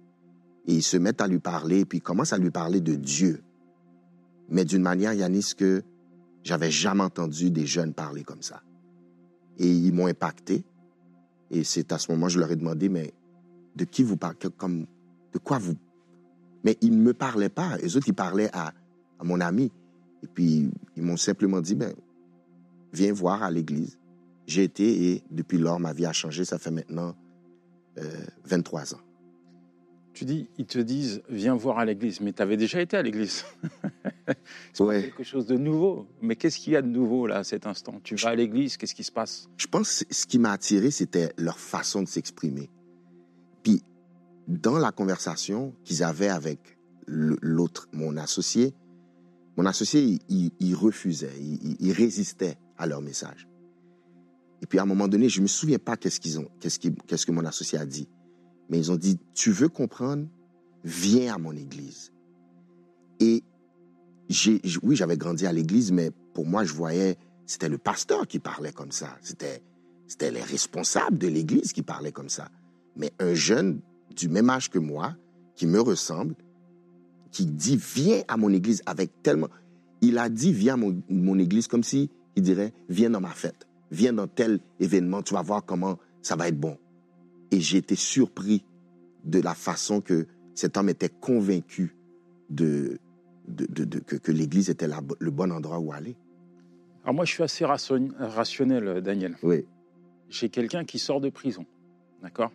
Et 0.67 0.75
ils 0.75 0.83
se 0.83 0.97
mettent 0.97 1.21
à 1.21 1.27
lui 1.27 1.39
parler, 1.39 1.85
puis 1.85 1.99
ils 1.99 2.03
commencent 2.03 2.33
à 2.33 2.39
lui 2.39 2.51
parler 2.51 2.81
de 2.81 2.95
Dieu. 2.95 3.43
Mais 4.49 4.65
d'une 4.65 4.83
manière, 4.83 5.13
Yanis, 5.13 5.53
que 5.57 5.83
j'avais 6.43 6.71
jamais 6.71 7.03
entendu 7.03 7.51
des 7.51 7.67
jeunes 7.67 7.95
parler 7.95 8.25
comme 8.25 8.43
ça. 8.43 8.63
Et 9.61 9.71
ils 9.71 9.93
m'ont 9.93 10.09
impacté. 10.09 10.65
Et 11.51 11.63
c'est 11.63 11.93
à 11.93 11.99
ce 11.99 12.11
moment, 12.11 12.29
je 12.29 12.41
leur 12.41 12.51
ai 12.51 12.57
demandé, 12.57 12.89
mais 12.89 13.13
de 13.77 13.85
qui 13.85 14.03
vous 14.03 14.17
parlez, 14.17 14.37
comme, 14.57 14.87
de 15.33 15.39
quoi 15.39 15.59
vous... 15.59 15.75
Mais 16.65 16.77
ils 16.81 16.91
ne 16.91 17.03
me 17.03 17.15
parlaient 17.15 17.49
pas. 17.49 17.77
Les 17.77 17.97
autres, 17.97 18.09
ils 18.09 18.15
parlaient 18.15 18.51
à, 18.53 18.75
à 19.19 19.25
mon 19.25 19.41
ami. 19.41 19.71
Et 20.23 20.27
puis, 20.27 20.71
ils 20.97 21.03
m'ont 21.03 21.17
simplement 21.17 21.61
dit, 21.61 21.75
ben, 21.75 21.95
viens 22.93 23.13
voir 23.13 23.43
à 23.43 23.51
l'église. 23.51 23.99
J'ai 24.47 24.65
été 24.65 25.13
et 25.13 25.23
depuis 25.31 25.59
lors, 25.59 25.79
ma 25.79 25.93
vie 25.93 26.07
a 26.07 26.13
changé. 26.13 26.45
Ça 26.45 26.59
fait 26.59 26.71
maintenant 26.71 27.15
euh, 27.99 28.25
23 28.45 28.95
ans. 28.95 29.01
Tu 30.13 30.25
dis, 30.25 30.49
ils 30.59 30.67
te 30.67 30.79
disent, 30.79 31.23
viens 31.29 31.55
voir 31.55 31.79
à 31.79 31.85
l'église, 31.85 32.21
mais 32.21 32.33
tu 32.33 32.43
avais 32.43 32.57
déjà 32.57 32.81
été 32.81 32.97
à 32.97 33.03
l'église. 33.03 33.45
c'est 34.73 34.83
ouais. 34.83 35.03
quelque 35.03 35.23
chose 35.23 35.47
de 35.47 35.57
nouveau. 35.57 36.07
Mais 36.21 36.37
qu'est-ce 36.37 36.59
qu'il 36.59 36.73
y 36.73 36.77
a 36.77 36.83
de 36.83 36.89
nouveau 36.89 37.27
là 37.27 37.39
à 37.39 37.45
cet 37.45 37.67
instant? 37.67 38.01
Tu 38.03 38.17
vas 38.17 38.31
à 38.31 38.35
l'église, 38.35 38.77
qu'est-ce 38.77 38.95
qui 38.95 39.05
se 39.05 39.13
passe? 39.13 39.49
Je 39.57 39.67
pense 39.67 40.05
que 40.05 40.15
ce 40.15 40.27
qui 40.27 40.39
m'a 40.39 40.53
attiré, 40.53 40.91
c'était 40.91 41.33
leur 41.39 41.59
façon 41.59 42.03
de 42.03 42.09
s'exprimer. 42.09 42.71
Puis, 43.63 43.83
dans 44.49 44.79
la 44.79 44.91
conversation 44.91 45.75
qu'ils 45.85 46.03
avaient 46.03 46.29
avec 46.29 46.77
l'autre, 47.07 47.89
mon 47.93 48.17
associé, 48.17 48.75
mon 49.57 49.67
associé, 49.67 50.19
il, 50.29 50.51
il 50.59 50.75
refusait, 50.75 51.33
il, 51.39 51.77
il, 51.81 51.93
résistait 51.93 52.57
à 52.79 52.87
leur 52.87 53.03
message. 53.03 53.49
Et 54.63 54.67
puis 54.67 54.79
à 54.79 54.83
un 54.83 54.87
moment 54.87 55.09
donné, 55.09 55.29
je 55.29 55.41
me 55.41 55.47
souviens 55.47 55.79
pas 55.79 55.97
qu'est-ce 55.97 56.21
qu'ils 56.21 56.39
ont, 56.39 56.49
qu'est-ce 56.61 57.27
que 57.27 57.33
mon 57.33 57.45
associé 57.45 57.79
a 57.79 57.87
dit. 57.87 58.09
Mais 58.71 58.79
ils 58.79 58.91
ont 58.91 58.97
dit, 58.97 59.19
tu 59.35 59.51
veux 59.51 59.69
comprendre, 59.69 60.27
viens 60.85 61.35
à 61.35 61.39
mon 61.39 61.53
église. 61.53 62.13
Et 63.19 63.43
j'ai, 64.29 64.63
oui, 64.83 64.97
j'avais 64.97 65.17
grandi 65.17 65.47
à 65.47 65.53
l'église, 65.53 65.93
mais 65.93 66.11
pour 66.33 66.47
moi, 66.47 66.65
je 66.65 66.73
voyais, 66.73 67.19
c'était 67.47 67.69
le 67.69 67.79
pasteur 67.79 68.27
qui 68.27 68.39
parlait 68.39 68.73
comme 68.73 68.93
ça. 68.93 69.19
C'était, 69.21 69.63
c'était 70.07 70.31
les 70.31 70.43
responsables 70.43 71.19
de 71.19 71.27
l'église 71.27 71.73
qui 71.73 71.83
parlaient 71.83 72.13
comme 72.13 72.29
ça. 72.29 72.49
Mais 72.97 73.13
un 73.19 73.35
jeune 73.35 73.81
du 74.17 74.29
même 74.29 74.49
âge 74.49 74.71
que 74.71 74.79
moi, 74.79 75.17
qui 75.57 75.67
me 75.67 75.81
ressemble, 75.81 76.35
qui 77.31 77.47
dit, 77.47 77.77
viens 77.77 78.23
à 78.29 78.37
mon 78.37 78.53
église 78.53 78.83
avec 78.87 79.23
tellement... 79.23 79.49
Il 80.01 80.17
a 80.17 80.29
dit, 80.29 80.53
viens 80.53 80.75
à 80.75 80.77
mon, 80.77 81.39
église 81.39 81.67
comme 81.67 81.83
si 81.83 82.11
il 82.37 82.43
dirait, 82.43 82.73
viens 82.89 83.11
dans 83.11 83.21
ma 83.21 83.31
fête, 83.31 83.69
viens 83.91 84.15
dans 84.15 84.27
tel 84.27 84.61
événement, 84.79 85.23
tu 85.23 85.35
vas 85.35 85.43
voir 85.43 85.65
comment 85.65 85.99
ça 86.23 86.37
va 86.37 86.49
être 86.49 86.59
bon. 86.59 86.79
Et 87.51 87.61
j'ai 87.61 87.79
été 87.79 87.97
surpris 87.97 88.65
de 89.25 89.41
la 89.41 89.55
façon 89.55 90.01
que 90.01 90.27
cet 90.55 90.77
homme 90.77 90.89
était 90.89 91.09
convaincu 91.09 91.97
de, 92.49 92.99
de, 93.49 93.85
de, 93.85 93.99
que, 93.99 94.17
que 94.17 94.33
l'Église 94.33 94.71
était 94.71 94.87
la, 94.87 95.01
le 95.19 95.31
bon 95.31 95.53
endroit 95.53 95.79
où 95.79 95.93
aller. 95.93 96.17
Alors 97.03 97.15
moi, 97.15 97.25
je 97.25 97.33
suis 97.33 97.43
assez 97.43 97.65
rationnel, 97.65 99.01
Daniel. 99.01 99.37
Oui. 99.43 99.65
J'ai 100.29 100.49
quelqu'un 100.49 100.85
qui 100.85 100.99
sort 100.99 101.21
de 101.21 101.31
prison, 101.31 101.65
d'accord? 102.23 102.53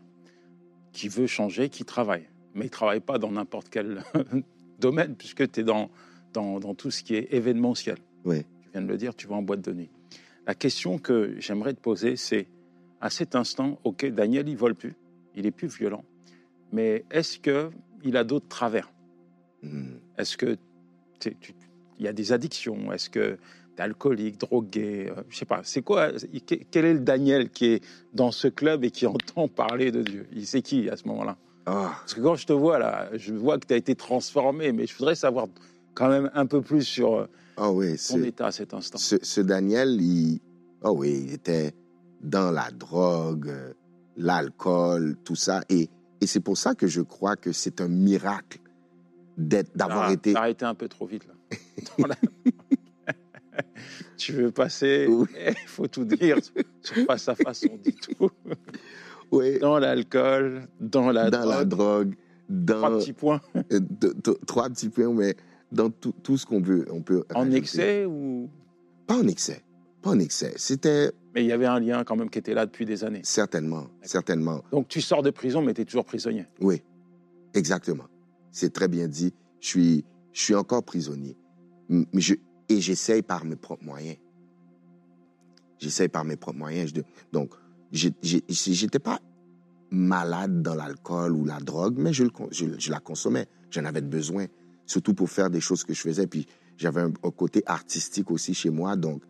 Qui 0.91 1.09
veut 1.09 1.27
changer, 1.27 1.69
qui 1.69 1.83
travaille. 1.83 2.27
Mais 2.53 2.65
il 2.65 2.67
ne 2.67 2.71
travaille 2.71 3.01
pas 3.01 3.17
dans 3.17 3.31
n'importe 3.31 3.69
quel 3.69 4.03
domaine, 4.79 5.15
puisque 5.15 5.51
tu 5.51 5.59
es 5.59 5.63
dans, 5.63 5.89
dans, 6.31 6.59
dans, 6.59 6.73
tout 6.73 6.91
ce 6.91 7.03
qui 7.03 7.15
est 7.15 7.33
événementiel. 7.33 7.97
Oui. 8.23 8.43
Tu 8.61 8.69
viens 8.71 8.81
de 8.81 8.87
le 8.87 8.97
dire, 8.97 9.15
tu 9.15 9.27
vas 9.27 9.35
en 9.35 9.41
boîte 9.41 9.61
de 9.61 9.73
nuit. 9.73 9.89
La 10.47 10.53
question 10.53 10.99
que 10.99 11.35
j'aimerais 11.39 11.73
te 11.73 11.81
poser, 11.81 12.15
c'est 12.15 12.47
à 13.05 13.11
cet 13.11 13.35
instant, 13.35 13.79
ok, 13.83 14.07
Daniel, 14.07 14.49
il 14.49 14.57
vole 14.57 14.73
plus, 14.73 14.95
il 15.35 15.45
est 15.45 15.51
plus 15.51 15.67
violent, 15.67 16.03
mais 16.71 17.05
est-ce 17.11 17.37
que 17.37 17.69
il 18.03 18.17
a 18.17 18.23
d'autres 18.23 18.47
travers? 18.47 18.91
Hmm. 19.61 19.97
Est-ce 20.17 20.37
que 20.37 20.57
il 21.99 22.03
y 22.03 22.07
a 22.07 22.13
des 22.13 22.31
addictions? 22.31 22.91
Est-ce 22.91 23.11
que 23.11 23.37
tu 23.75 23.77
es 23.77 23.81
alcoolique, 23.81 24.39
drogué? 24.39 25.11
Euh, 25.11 25.21
Je 25.29 25.37
sais 25.37 25.45
pas. 25.45 25.61
C'est 25.63 25.83
quoi 25.83 26.13
Quel 26.71 26.85
est 26.85 26.93
le 26.95 26.99
Daniel 26.99 27.51
qui 27.51 27.65
est 27.73 27.83
dans 28.13 28.31
ce 28.31 28.47
club 28.47 28.83
et 28.83 28.89
qui 28.89 29.05
entend 29.15 29.47
parler 29.47 29.91
de 29.91 30.01
Dieu? 30.01 30.25
Il 30.33 30.47
sait 30.47 30.63
qui 30.63 30.89
à 30.89 30.97
ce 30.97 31.07
moment-là? 31.07 31.37
Ah, 31.67 31.93
Parce 31.99 32.15
que 32.15 32.21
quand 32.21 32.35
je 32.35 32.47
te 32.47 32.53
vois 32.53 32.79
là, 32.79 33.09
je 33.13 33.33
vois 33.35 33.59
que 33.59 33.67
tu 33.67 33.73
as 33.75 33.77
été 33.77 33.93
transformé, 33.93 34.71
mais 34.71 34.87
je 34.87 34.97
voudrais 34.97 35.15
savoir 35.15 35.45
quand 35.93 36.09
même 36.09 36.31
un 36.33 36.47
peu 36.47 36.61
plus 36.61 36.83
sur 36.83 37.27
oui, 37.59 37.97
ton 38.09 38.23
état 38.23 38.47
à 38.47 38.51
cet 38.51 38.73
instant. 38.73 38.97
ce, 38.97 39.15
ce 39.21 39.41
Daniel, 39.41 40.01
il, 40.01 40.39
oh 40.83 40.91
oui, 40.97 41.23
il 41.27 41.33
était 41.33 41.73
dans 42.25 42.51
la 42.51 42.69
drogue, 42.71 43.49
euh, 43.49 43.73
l'alcool, 44.17 45.15
tout 45.23 45.35
ça. 45.35 45.63
Et, 45.69 45.89
et 46.21 46.27
c'est 46.27 46.39
pour 46.39 46.57
ça 46.57 46.75
que 46.75 46.87
je 46.87 47.01
crois 47.01 47.35
que 47.35 47.51
c'est 47.51 47.81
un 47.81 47.87
miracle 47.87 48.59
d'avoir 49.37 50.09
Ah, 50.09 50.13
été. 50.13 50.33
t'as 50.33 50.39
arrêté 50.39 50.65
un 50.65 50.75
peu 50.75 50.87
trop 50.87 51.05
vite 51.05 51.27
là. 51.27 51.33
Dans 51.99 52.07
la- 52.07 52.15
tu 54.17 54.33
veux 54.33 54.51
passer? 54.51 55.07
Oui. 55.09 55.27
Il 55.47 55.67
faut 55.67 55.87
tout 55.87 56.05
dire 56.05 56.37
sur 56.81 57.05
face 57.05 57.27
à 57.29 57.35
face, 57.35 57.65
on 57.71 57.77
dit 57.77 57.93
tout. 57.95 58.29
Oui, 59.31 59.59
Dans 59.59 59.79
l'alcool, 59.79 60.67
dans 60.79 61.11
la 61.11 61.29
dans 61.29 61.45
la 61.45 61.65
drogue. 61.65 62.09
drogue, 62.09 62.15
Trois 62.67 62.89
dans 62.91 62.97
petits 62.99 63.13
points. 63.13 63.41
euh, 63.73 63.79
trois 64.45 64.69
petits 64.69 64.89
points, 64.89 65.11
mais 65.13 65.35
dans 65.71 65.89
tout, 65.89 66.13
tout 66.23 66.37
ce 66.37 66.45
qu'on 66.45 66.61
veut, 66.61 66.85
on 66.91 67.01
peut. 67.01 67.23
En 67.33 67.39
rajouter. 67.39 67.57
excès 67.57 68.05
ou? 68.05 68.49
Pas 69.07 69.17
en 69.17 69.27
excès. 69.27 69.63
Pas 70.01 70.11
en 70.11 70.19
excès. 70.19 70.53
C'était 70.57 71.11
Mais 71.35 71.43
il 71.43 71.47
y 71.47 71.51
avait 71.51 71.65
un 71.65 71.79
lien 71.81 72.03
quand 72.05 72.15
même 72.15 72.29
qui 72.29 72.39
était 72.39 72.53
là 72.53 72.65
depuis 72.65 72.85
des 72.85 73.03
années. 73.03 73.19
certainement, 73.23 73.87
certainement. 74.01 74.63
Donc 74.71 74.87
tu 74.87 75.01
sors 75.01 75.21
de 75.21 75.29
prison, 75.31 75.61
mais 75.61 75.73
tu 75.73 75.81
es 75.81 75.85
toujours 75.85 76.05
prisonnier. 76.05 76.45
Oui, 76.61 76.81
exactement. 77.53 78.05
C'est 78.51 78.71
très 78.71 78.87
bien 78.87 79.07
dit. 79.09 79.33
Je 79.59 79.67
suis, 79.67 80.05
je 80.31 80.41
suis 80.41 80.55
encore 80.55 80.83
prisonnier. 80.83 81.35
Je- 82.13 82.35
et 82.69 82.79
j'essaye 82.81 83.21
par 83.21 83.43
mes 83.45 83.57
propres 83.57 83.83
moyens. 83.83 84.17
J'essaye 85.77 86.07
par 86.07 86.23
mes 86.23 86.35
propres 86.37 86.57
moyens. 86.57 86.93
Je- 86.95 87.01
donc, 87.31 87.51
j'étais 87.91 88.99
pas 88.99 89.19
malade 89.91 90.61
dans 90.61 90.73
l'alcool 90.75 91.33
ou 91.33 91.45
la 91.45 91.59
drogue, 91.59 91.95
mais 91.97 92.13
je, 92.13 92.23
le 92.23 92.29
con- 92.29 92.47
je, 92.51 92.65
je 92.79 92.91
la 92.91 92.99
consommais. 92.99 93.47
J'en 93.71 93.85
avais 93.85 94.01
besoin, 94.01 94.45
surtout 94.85 95.13
pour 95.13 95.29
faire 95.29 95.49
des 95.49 95.59
choses 95.59 95.83
que 95.83 95.93
je 95.93 96.01
faisais. 96.01 96.27
Puis 96.27 96.45
j'avais 96.77 97.01
un, 97.01 97.11
un 97.23 97.31
côté 97.31 97.61
artistique 97.65 98.31
aussi 98.31 98.53
chez 98.53 98.69
moi. 98.69 98.95
Donc, 98.95 99.21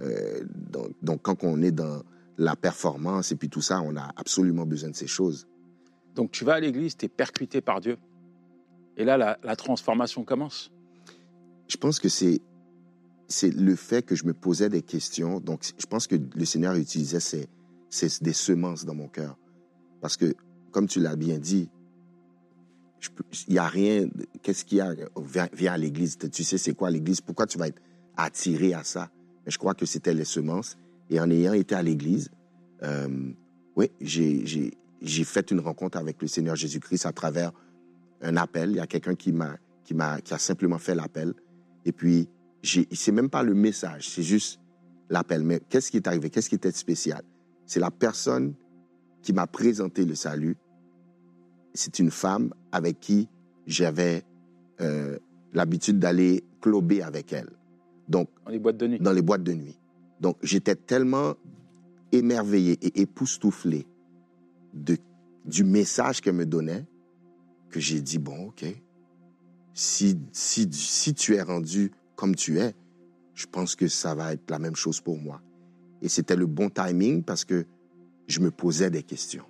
euh, 0.00 0.44
donc, 0.70 0.90
donc, 1.02 1.22
quand 1.22 1.44
on 1.44 1.60
est 1.62 1.72
dans 1.72 2.02
la 2.36 2.54
performance 2.56 3.32
et 3.32 3.36
puis 3.36 3.48
tout 3.48 3.60
ça, 3.62 3.80
on 3.82 3.96
a 3.96 4.10
absolument 4.16 4.64
besoin 4.66 4.90
de 4.90 4.96
ces 4.96 5.06
choses. 5.08 5.46
Donc 6.14 6.30
tu 6.32 6.44
vas 6.44 6.54
à 6.54 6.60
l'église, 6.60 6.96
tu 6.96 7.06
es 7.06 7.08
percuté 7.08 7.60
par 7.60 7.80
Dieu. 7.80 7.96
Et 8.96 9.04
là, 9.04 9.16
la, 9.16 9.38
la 9.42 9.56
transformation 9.56 10.24
commence. 10.24 10.70
je 11.68 11.76
pense 11.76 12.00
que 12.00 12.08
c'est 12.08 12.40
c'est 13.28 13.50
le 13.50 13.76
fait 13.76 14.02
que 14.02 14.14
je 14.14 14.24
me 14.24 14.32
posais 14.32 14.70
des 14.70 14.80
questions. 14.82 15.38
Donc, 15.38 15.62
je 15.78 15.84
pense 15.86 16.06
que 16.06 16.16
le 16.16 16.44
Seigneur 16.46 16.74
utilisait 16.76 17.20
ces, 17.20 17.46
ces- 17.90 18.22
des 18.22 18.32
semences 18.32 18.86
dans 18.86 18.94
mon 18.94 19.06
cœur. 19.08 19.36
Parce 20.00 20.16
que, 20.16 20.34
comme 20.70 20.86
tu 20.86 20.98
l'as 20.98 21.14
bien 21.14 21.38
dit, 21.38 21.68
il 23.48 23.52
n'y 23.52 23.58
a 23.58 23.68
rien. 23.68 24.08
Qu'est-ce 24.42 24.64
qu'il 24.64 24.78
y 24.78 24.80
a 24.80 24.94
Viens, 25.22 25.48
viens 25.52 25.72
à 25.74 25.76
l'église? 25.76 26.16
Tu 26.16 26.42
sais, 26.42 26.56
c'est 26.56 26.72
quoi 26.74 26.90
l'église? 26.90 27.20
Pourquoi 27.20 27.46
tu 27.46 27.58
vas 27.58 27.68
être 27.68 27.82
attiré 28.16 28.72
à 28.72 28.82
ça? 28.82 29.10
Je 29.50 29.58
crois 29.58 29.74
que 29.74 29.86
c'était 29.86 30.14
les 30.14 30.24
semences. 30.24 30.76
Et 31.10 31.20
en 31.20 31.30
ayant 31.30 31.52
été 31.54 31.74
à 31.74 31.82
l'église, 31.82 32.30
euh, 32.82 33.08
oui, 33.76 33.90
j'ai- 34.00 34.74
fait 35.24 35.50
une 35.50 35.60
rencontre 35.60 35.96
avec 35.98 36.20
le 36.20 36.28
Seigneur 36.28 36.56
Jésus-Christ 36.56 37.06
à 37.06 37.12
travers 37.12 37.52
un 38.20 38.36
appel. 38.36 38.70
Il 38.70 38.76
y 38.76 38.80
a 38.80 38.86
quelqu'un 38.86 39.14
qui 39.14 39.32
m'a 39.32 39.56
qui 39.84 39.94
m'a 39.94 40.20
qui 40.20 40.34
a 40.34 40.38
simplement 40.38 40.78
fait 40.78 40.94
l'appel. 40.94 41.32
Et 41.86 41.92
puis, 41.92 42.28
c'est 42.62 43.12
même 43.12 43.30
pas 43.30 43.42
le 43.42 43.54
message, 43.54 44.08
c'est 44.10 44.22
juste 44.22 44.60
l'appel. 45.08 45.42
Mais 45.44 45.60
qu'est-ce 45.68 45.90
qui 45.90 45.96
est 45.96 46.06
arrivé? 46.06 46.28
Qu'est-ce 46.28 46.48
qui 46.50 46.56
était 46.56 46.72
spécial? 46.72 47.22
C'est 47.64 47.80
la 47.80 47.90
personne 47.90 48.54
qui 49.22 49.32
m'a 49.32 49.46
présenté 49.46 50.04
le 50.04 50.14
salut. 50.14 50.56
C'est 51.74 51.98
une 52.00 52.10
femme 52.10 52.52
avec 52.72 53.00
qui 53.00 53.28
j'avais 53.66 54.24
euh, 54.80 55.18
l'habitude 55.54 55.98
d'aller 55.98 56.44
clober 56.60 57.02
avec 57.02 57.32
elle. 57.32 57.48
Donc, 58.08 58.28
Dans 58.44 58.50
les 58.50 58.58
boîtes 58.58 58.76
de 58.76 58.86
nuit. 58.86 58.98
dans 59.00 59.12
les 59.12 59.22
boîtes 59.22 59.42
de 59.42 59.52
nuit. 59.52 59.78
Donc, 60.20 60.36
j'étais 60.42 60.74
tellement 60.74 61.34
émerveillé 62.12 62.78
et 62.82 63.00
époustouflé 63.02 63.86
de, 64.74 64.96
du 65.44 65.64
message 65.64 66.20
qu'elle 66.20 66.34
me 66.34 66.46
donnait 66.46 66.84
que 67.70 67.80
j'ai 67.80 68.00
dit, 68.00 68.18
bon, 68.18 68.48
OK, 68.48 68.64
si, 69.74 70.18
si, 70.32 70.68
si 70.72 71.14
tu 71.14 71.34
es 71.34 71.42
rendu 71.42 71.92
comme 72.16 72.34
tu 72.34 72.58
es, 72.58 72.74
je 73.34 73.46
pense 73.46 73.76
que 73.76 73.86
ça 73.86 74.14
va 74.14 74.32
être 74.32 74.50
la 74.50 74.58
même 74.58 74.74
chose 74.74 75.00
pour 75.00 75.18
moi. 75.18 75.40
Et 76.02 76.08
c'était 76.08 76.34
le 76.36 76.46
bon 76.46 76.70
timing 76.70 77.22
parce 77.22 77.44
que 77.44 77.66
je 78.26 78.40
me 78.40 78.50
posais 78.50 78.90
des 78.90 79.02
questions. 79.02 79.44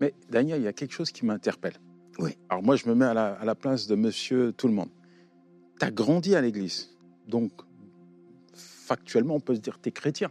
Mais 0.00 0.14
Daniel, 0.30 0.60
il 0.60 0.64
y 0.64 0.68
a 0.68 0.72
quelque 0.72 0.92
chose 0.92 1.12
qui 1.12 1.24
m'interpelle. 1.24 1.74
Oui. 2.18 2.36
Alors 2.48 2.62
moi, 2.62 2.76
je 2.76 2.88
me 2.88 2.94
mets 2.94 3.04
à 3.04 3.14
la, 3.14 3.26
à 3.34 3.44
la 3.44 3.54
place 3.54 3.86
de 3.86 3.94
monsieur 3.94 4.52
tout 4.52 4.66
le 4.66 4.74
monde. 4.74 4.88
Tu 5.78 5.86
as 5.86 5.90
grandi 5.90 6.34
à 6.34 6.40
l'église. 6.40 6.90
Donc, 7.28 7.52
factuellement, 8.92 9.36
on 9.36 9.40
peut 9.40 9.54
se 9.54 9.60
dire 9.60 9.78
tu 9.80 9.88
es 9.88 9.92
chrétien. 9.92 10.30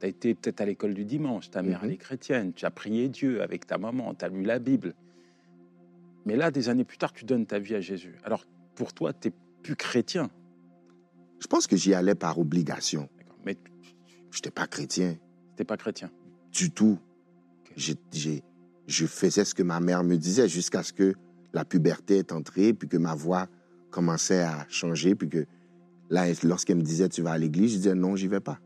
Tu 0.00 0.06
as 0.06 0.08
été 0.08 0.34
peut-être 0.34 0.60
à 0.62 0.64
l'école 0.64 0.94
du 0.94 1.04
dimanche, 1.04 1.50
ta 1.50 1.60
mère, 1.62 1.80
Mhm. 1.80 1.84
elle 1.88 1.92
est 1.94 1.96
chrétienne, 1.98 2.52
tu 2.54 2.64
as 2.64 2.70
prié 2.70 3.08
Dieu 3.10 3.42
avec 3.42 3.66
ta 3.66 3.76
maman, 3.76 4.14
tu 4.14 4.24
as 4.24 4.28
lu 4.28 4.42
la 4.42 4.58
Bible. 4.58 4.94
Mais 6.24 6.36
là, 6.36 6.50
des 6.50 6.68
années 6.70 6.84
plus 6.84 6.96
tard, 6.98 7.12
tu 7.12 7.24
donnes 7.26 7.44
ta 7.46 7.58
vie 7.58 7.74
à 7.74 7.80
Jésus. 7.82 8.14
Alors, 8.24 8.44
pour 8.74 8.92
toi, 8.94 9.12
tu 9.12 9.28
n'es 9.28 9.34
plus 9.62 9.76
chrétien. 9.76 10.30
Je 11.40 11.46
pense 11.46 11.66
que 11.66 11.76
j'y 11.76 11.92
allais 11.94 12.14
par 12.14 12.38
obligation. 12.38 13.08
Mais 13.44 13.54
tu 13.54 13.60
Je 14.30 14.38
n'étais 14.38 14.50
pas 14.50 14.66
chrétien. 14.66 15.16
n'es 15.58 15.64
pas 15.64 15.76
chrétien. 15.76 16.10
du 16.52 16.70
tout. 16.70 16.98
Je 17.76 19.06
faisais 19.06 19.44
ce 19.44 19.54
que 19.54 19.62
ma 19.62 19.78
mère 19.80 20.02
me 20.04 20.16
disait 20.16 20.48
jusqu'à 20.48 20.82
ce 20.82 20.92
que 20.94 21.14
la 21.52 21.64
puberté 21.66 22.16
est 22.18 22.32
entrée, 22.32 22.72
puis 22.72 22.88
que 22.88 22.96
ma 22.96 23.14
voix 23.14 23.46
commençait 23.90 24.42
à 24.42 24.64
changer, 24.68 25.14
puis 25.14 25.28
que 25.28 25.46
là, 26.10 26.26
lorsqu'elle 26.42 26.78
me 26.78 26.82
disait 26.82 27.08
tu 27.08 27.22
vas 27.22 27.32
à 27.32 27.38
l'église, 27.38 27.72
je 27.72 27.76
disais 27.78 27.94
non, 27.94 28.16
j'y 28.16 28.28
vais 28.28 28.40
pas. 28.40 28.58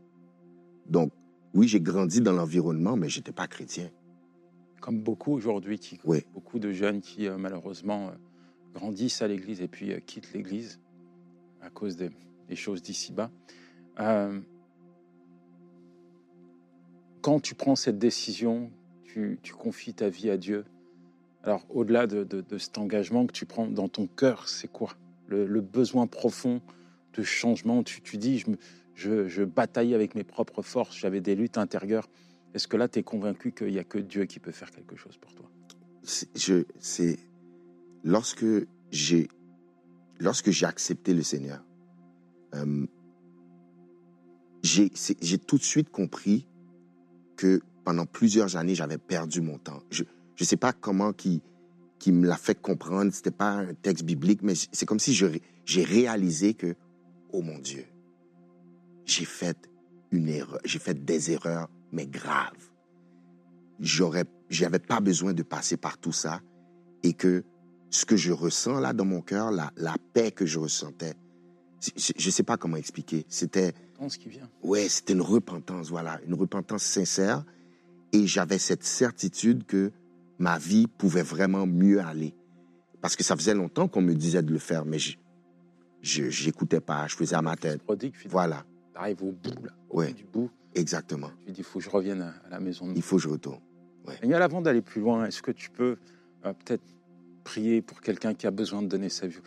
Donc, 0.87 1.11
oui, 1.53 1.67
j'ai 1.67 1.79
grandi 1.79 2.21
dans 2.21 2.33
l'environnement, 2.33 2.95
mais 2.97 3.09
j'étais 3.09 3.31
pas 3.31 3.47
chrétien. 3.47 3.89
Comme 4.81 5.01
beaucoup 5.01 5.31
aujourd'hui, 5.33 5.79
qui, 5.79 5.99
Oui. 6.03 6.25
beaucoup 6.33 6.59
de 6.59 6.71
jeunes 6.71 6.99
qui, 6.99 7.27
euh, 7.27 7.37
malheureusement, 7.37 8.09
euh, 8.09 8.11
grandissent 8.73 9.21
à 9.21 9.27
l'église 9.27 9.61
et 9.61 9.67
puis 9.67 9.93
euh, 9.93 9.99
quittent 9.99 10.33
l'église 10.33 10.79
à 11.61 11.69
cause 11.69 11.95
des, 11.95 12.09
des 12.49 12.55
choses 12.55 12.81
d'ici-bas. 12.81 13.31
Quand 17.21 17.39
tu 17.39 17.55
prends 17.55 17.75
cette 17.77 17.97
décision, 17.97 18.69
tu, 19.05 19.39
tu 19.41 19.53
confies 19.53 19.93
ta 19.93 20.09
vie 20.09 20.29
à 20.29 20.37
Dieu. 20.37 20.65
Alors, 21.43 21.65
au-delà 21.69 22.05
de, 22.07 22.23
de- 22.25 22.41
de 22.41 22.57
cet 22.57 22.77
engagement 22.77 23.25
que 23.25 23.31
tu 23.31 23.45
prends 23.45 23.67
dans 23.67 23.87
ton 23.87 24.07
cœur, 24.07 24.49
c'est 24.49 24.67
quoi? 24.67 24.89
Le, 25.27 25.45
le 25.45 25.61
besoin 25.61 26.05
profond 26.07 26.61
de 27.13 27.23
changement 27.23 27.83
tu, 27.83 28.01
tu 28.01 28.17
dis, 28.17 28.39
je 28.39 28.47
je, 28.95 29.27
je 29.27 29.43
bataillais 29.43 29.95
avec 29.95 30.15
mes 30.15 30.23
propres 30.23 30.61
forces, 30.61 30.97
j'avais 30.97 31.21
des 31.21 31.35
luttes 31.35 31.57
intérieures. 31.57 32.07
Est-ce 32.53 32.67
que 32.67 32.77
là, 32.77 32.87
tu 32.87 32.99
es 32.99 33.03
convaincu 33.03 33.51
qu'il 33.51 33.71
n'y 33.71 33.79
a 33.79 33.83
que 33.83 33.97
Dieu 33.97 34.25
qui 34.25 34.39
peut 34.39 34.51
faire 34.51 34.71
quelque 34.71 34.95
chose 34.95 35.17
pour 35.17 35.33
toi? 35.33 35.49
C'est- 36.03 37.17
lorsque 38.03 38.45
j'ai 38.91 39.27
lorsque 40.19 40.51
j'ai 40.51 40.65
accepté 40.65 41.13
le 41.13 41.23
Seigneur, 41.23 41.63
euh, 42.53 42.85
j'ai 44.61 45.37
tout 45.39 45.57
de 45.57 45.63
suite 45.63 45.89
compris 45.89 46.47
que 47.35 47.61
pendant 47.83 48.05
plusieurs 48.05 48.55
années 48.55 48.75
j'avais 48.75 48.97
perdu 48.97 49.41
mon 49.41 49.57
temps. 49.57 49.81
Je 49.89 50.03
je 50.35 50.43
sais 50.43 50.57
pas 50.57 50.73
comment 50.73 51.13
qui 51.13 51.41
qui 51.99 52.11
me 52.11 52.27
l'a 52.27 52.37
fait 52.37 52.59
comprendre. 52.59 53.11
C'était 53.13 53.31
pas 53.31 53.51
un 53.51 53.73
texte 53.73 54.03
biblique, 54.05 54.41
mais 54.43 54.53
c'est 54.55 54.85
comme 54.85 54.99
si 54.99 55.13
j'ai 55.13 55.83
réalisé 55.83 56.53
que 56.53 56.75
oh 57.33 57.41
mon 57.41 57.59
Dieu, 57.59 57.85
j'ai 59.05 59.25
fait 59.25 59.69
une 60.11 60.29
erreur, 60.29 60.59
j'ai 60.63 60.79
fait 60.79 61.03
des 61.03 61.31
erreurs 61.31 61.69
mais 61.91 62.07
graves 62.07 62.69
j'aurais, 63.79 64.25
j'avais 64.49 64.79
pas 64.79 64.99
besoin 64.99 65.33
de 65.33 65.43
passer 65.43 65.77
par 65.77 65.97
tout 65.97 66.11
ça 66.11 66.41
et 67.03 67.13
que 67.13 67.43
ce 67.89 68.05
que 68.05 68.15
je 68.15 68.31
ressens 68.31 68.79
là 68.79 68.93
dans 68.93 69.05
mon 69.05 69.21
cœur, 69.21 69.51
la, 69.51 69.71
la 69.75 69.95
paix 70.13 70.31
que 70.31 70.45
je 70.45 70.57
ressentais, 70.57 71.13
je, 71.95 72.13
je 72.17 72.29
sais 72.29 72.43
pas 72.43 72.57
comment 72.57 72.77
expliquer. 72.77 73.25
C'était, 73.27 73.73
qui 74.19 74.29
vient. 74.29 74.49
ouais, 74.63 74.89
c'était 74.89 75.13
une 75.13 75.21
repentance, 75.21 75.89
voilà, 75.89 76.19
une 76.25 76.33
repentance 76.33 76.83
sincère 76.83 77.43
et 78.11 78.25
j'avais 78.25 78.57
cette 78.57 78.83
certitude 78.83 79.65
que 79.65 79.91
ma 80.39 80.57
vie 80.57 80.87
pouvait 80.87 81.23
vraiment 81.23 81.67
mieux 81.67 82.01
aller 82.01 82.35
parce 83.01 83.15
que 83.15 83.23
ça 83.23 83.35
faisait 83.35 83.53
longtemps 83.53 83.87
qu'on 83.87 84.01
me 84.01 84.13
disait 84.13 84.41
de 84.41 84.51
le 84.51 84.59
faire, 84.59 84.85
mais 84.85 84.97
je, 84.97 85.17
je 86.03 86.29
j'écoutais 86.29 86.81
pas, 86.81 87.07
je 87.07 87.15
faisais 87.15 87.35
à 87.35 87.41
ma 87.41 87.55
tête. 87.55 87.81
Prodigue. 87.81 88.13
Voilà, 88.29 88.63
Tu 88.93 88.99
arrives 88.99 89.23
au 89.23 89.31
bout, 89.31 89.63
là, 89.65 89.71
au 89.89 89.97
Ouais. 89.99 90.07
bout 90.09 90.13
du 90.13 90.23
bout. 90.25 90.51
exactement. 90.75 91.31
Tu 91.45 91.51
dis, 91.53 91.61
il 91.61 91.63
faut 91.63 91.79
que 91.79 91.85
je 91.85 91.89
revienne 91.89 92.21
à, 92.21 92.33
à 92.45 92.49
la 92.51 92.59
maison. 92.59 92.87
de 92.87 92.93
Il 92.95 93.01
faut 93.01 93.15
que 93.15 93.21
je 93.23 93.29
retourne. 93.29 93.59
Daniel, 94.21 94.41
avant 94.41 94.61
d'aller 94.61 94.81
plus 94.81 94.99
loin, 95.01 95.25
est-ce 95.25 95.41
que 95.41 95.51
tu 95.51 95.69
peux 95.71 95.95
euh, 96.45 96.53
peut-être 96.53 96.83
prier 97.45 97.81
pour 97.81 98.01
quelqu'un 98.01 98.33
qui 98.33 98.45
a 98.47 98.51
besoin 98.51 98.81
de 98.81 98.87
donner 98.87 99.07
sa 99.09 99.27
vie 99.27 99.37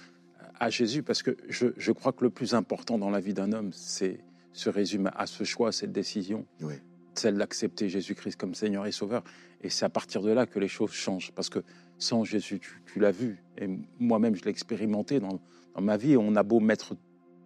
à 0.58 0.70
Jésus? 0.70 1.02
Parce 1.02 1.22
que 1.22 1.36
je, 1.48 1.68
je 1.76 1.92
crois 1.92 2.12
que 2.12 2.24
le 2.24 2.30
plus 2.30 2.54
important 2.54 2.96
dans 2.98 3.10
la 3.10 3.20
vie 3.20 3.34
d'un 3.34 3.52
homme, 3.52 3.70
c'est 3.72 4.18
se 4.54 4.70
résume 4.70 5.10
à 5.14 5.26
ce 5.26 5.44
choix, 5.44 5.70
cette 5.72 5.92
décision, 5.92 6.46
Oui. 6.62 6.74
celle 7.14 7.36
d'accepter 7.36 7.90
Jésus-Christ 7.90 8.36
comme 8.36 8.54
Seigneur 8.54 8.86
et 8.86 8.92
Sauveur. 8.92 9.22
Et 9.60 9.68
c'est 9.68 9.84
à 9.84 9.90
partir 9.90 10.22
de 10.22 10.30
là 10.30 10.46
que 10.46 10.58
les 10.58 10.68
choses 10.68 10.92
changent. 10.92 11.30
Parce 11.32 11.50
que 11.50 11.58
sans 11.98 12.24
Jésus, 12.24 12.58
tu, 12.58 12.82
tu 12.86 12.98
l'as 12.98 13.10
vu, 13.10 13.36
et 13.58 13.68
moi-même, 13.98 14.34
je 14.34 14.42
l'ai 14.44 14.50
expérimenté 14.50 15.20
dans, 15.20 15.38
dans 15.76 15.82
ma 15.82 15.96
vie. 15.96 16.16
On 16.16 16.34
a 16.34 16.42
beau 16.42 16.58
mettre 16.60 16.94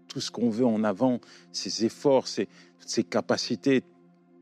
tout 0.09 0.21
ce 0.21 0.31
qu'on 0.31 0.49
veut 0.51 0.67
en 0.67 0.83
avant, 0.85 1.21
ses 1.53 1.85
efforts, 1.85 2.27
ses, 2.27 2.49
ses 2.81 3.05
capacités, 3.05 3.83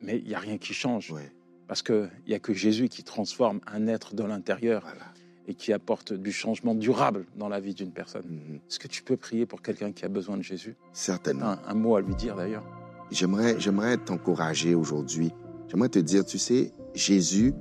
mais 0.02 0.18
il 0.18 0.28
n'y 0.28 0.35
a 0.35 0.38
rien 0.38 0.59
qui 0.59 0.73
change. 0.75 1.11
Ouais, 1.11 1.33
Parce 1.66 1.83
qu'il 1.83 2.09
n'y 2.26 2.35
a 2.35 2.38
que 2.38 2.54
Jésus 2.54 2.88
qui 2.88 3.02
transforme 3.02 3.61
un 3.66 3.87
être 3.87 4.14
de 4.14 4.23
l'intérieur 4.25 4.83
voilà. 4.83 5.12
et 5.47 5.54
qui 5.54 5.73
apporte 5.73 6.12
du 6.12 6.33
changement 6.33 6.75
durable 6.75 7.26
dans 7.37 7.49
la 7.49 7.61
vie 7.61 7.75
d'une 7.75 7.92
personne. 7.92 8.25
Mhm. 8.26 8.61
Est-ce 8.68 8.78
que 8.78 8.88
tu 8.88 9.02
peux 9.02 9.16
prier 9.16 9.47
pour 9.47 9.61
quelqu'un 9.61 9.92
qui 9.92 10.04
a 10.04 10.09
besoin 10.09 10.37
de 10.37 10.42
Jésus? 10.42 10.76
Certainement. 10.92 11.47
un, 11.47 11.61
un 11.66 11.75
mot 11.75 11.97
à 11.97 12.00
lui 12.00 12.14
dire 12.14 12.37
d'ailleurs. 12.37 12.64
J'aimerais, 13.11 13.59
j'aimerais 13.59 13.97
t'encourager 13.97 14.75
aujourd'hui. 14.75 15.33
J'aimerais 15.68 15.88
te 15.88 15.99
dire, 15.99 16.25
tu 16.25 16.38
sais, 16.38 16.73
Jésus 16.95 17.52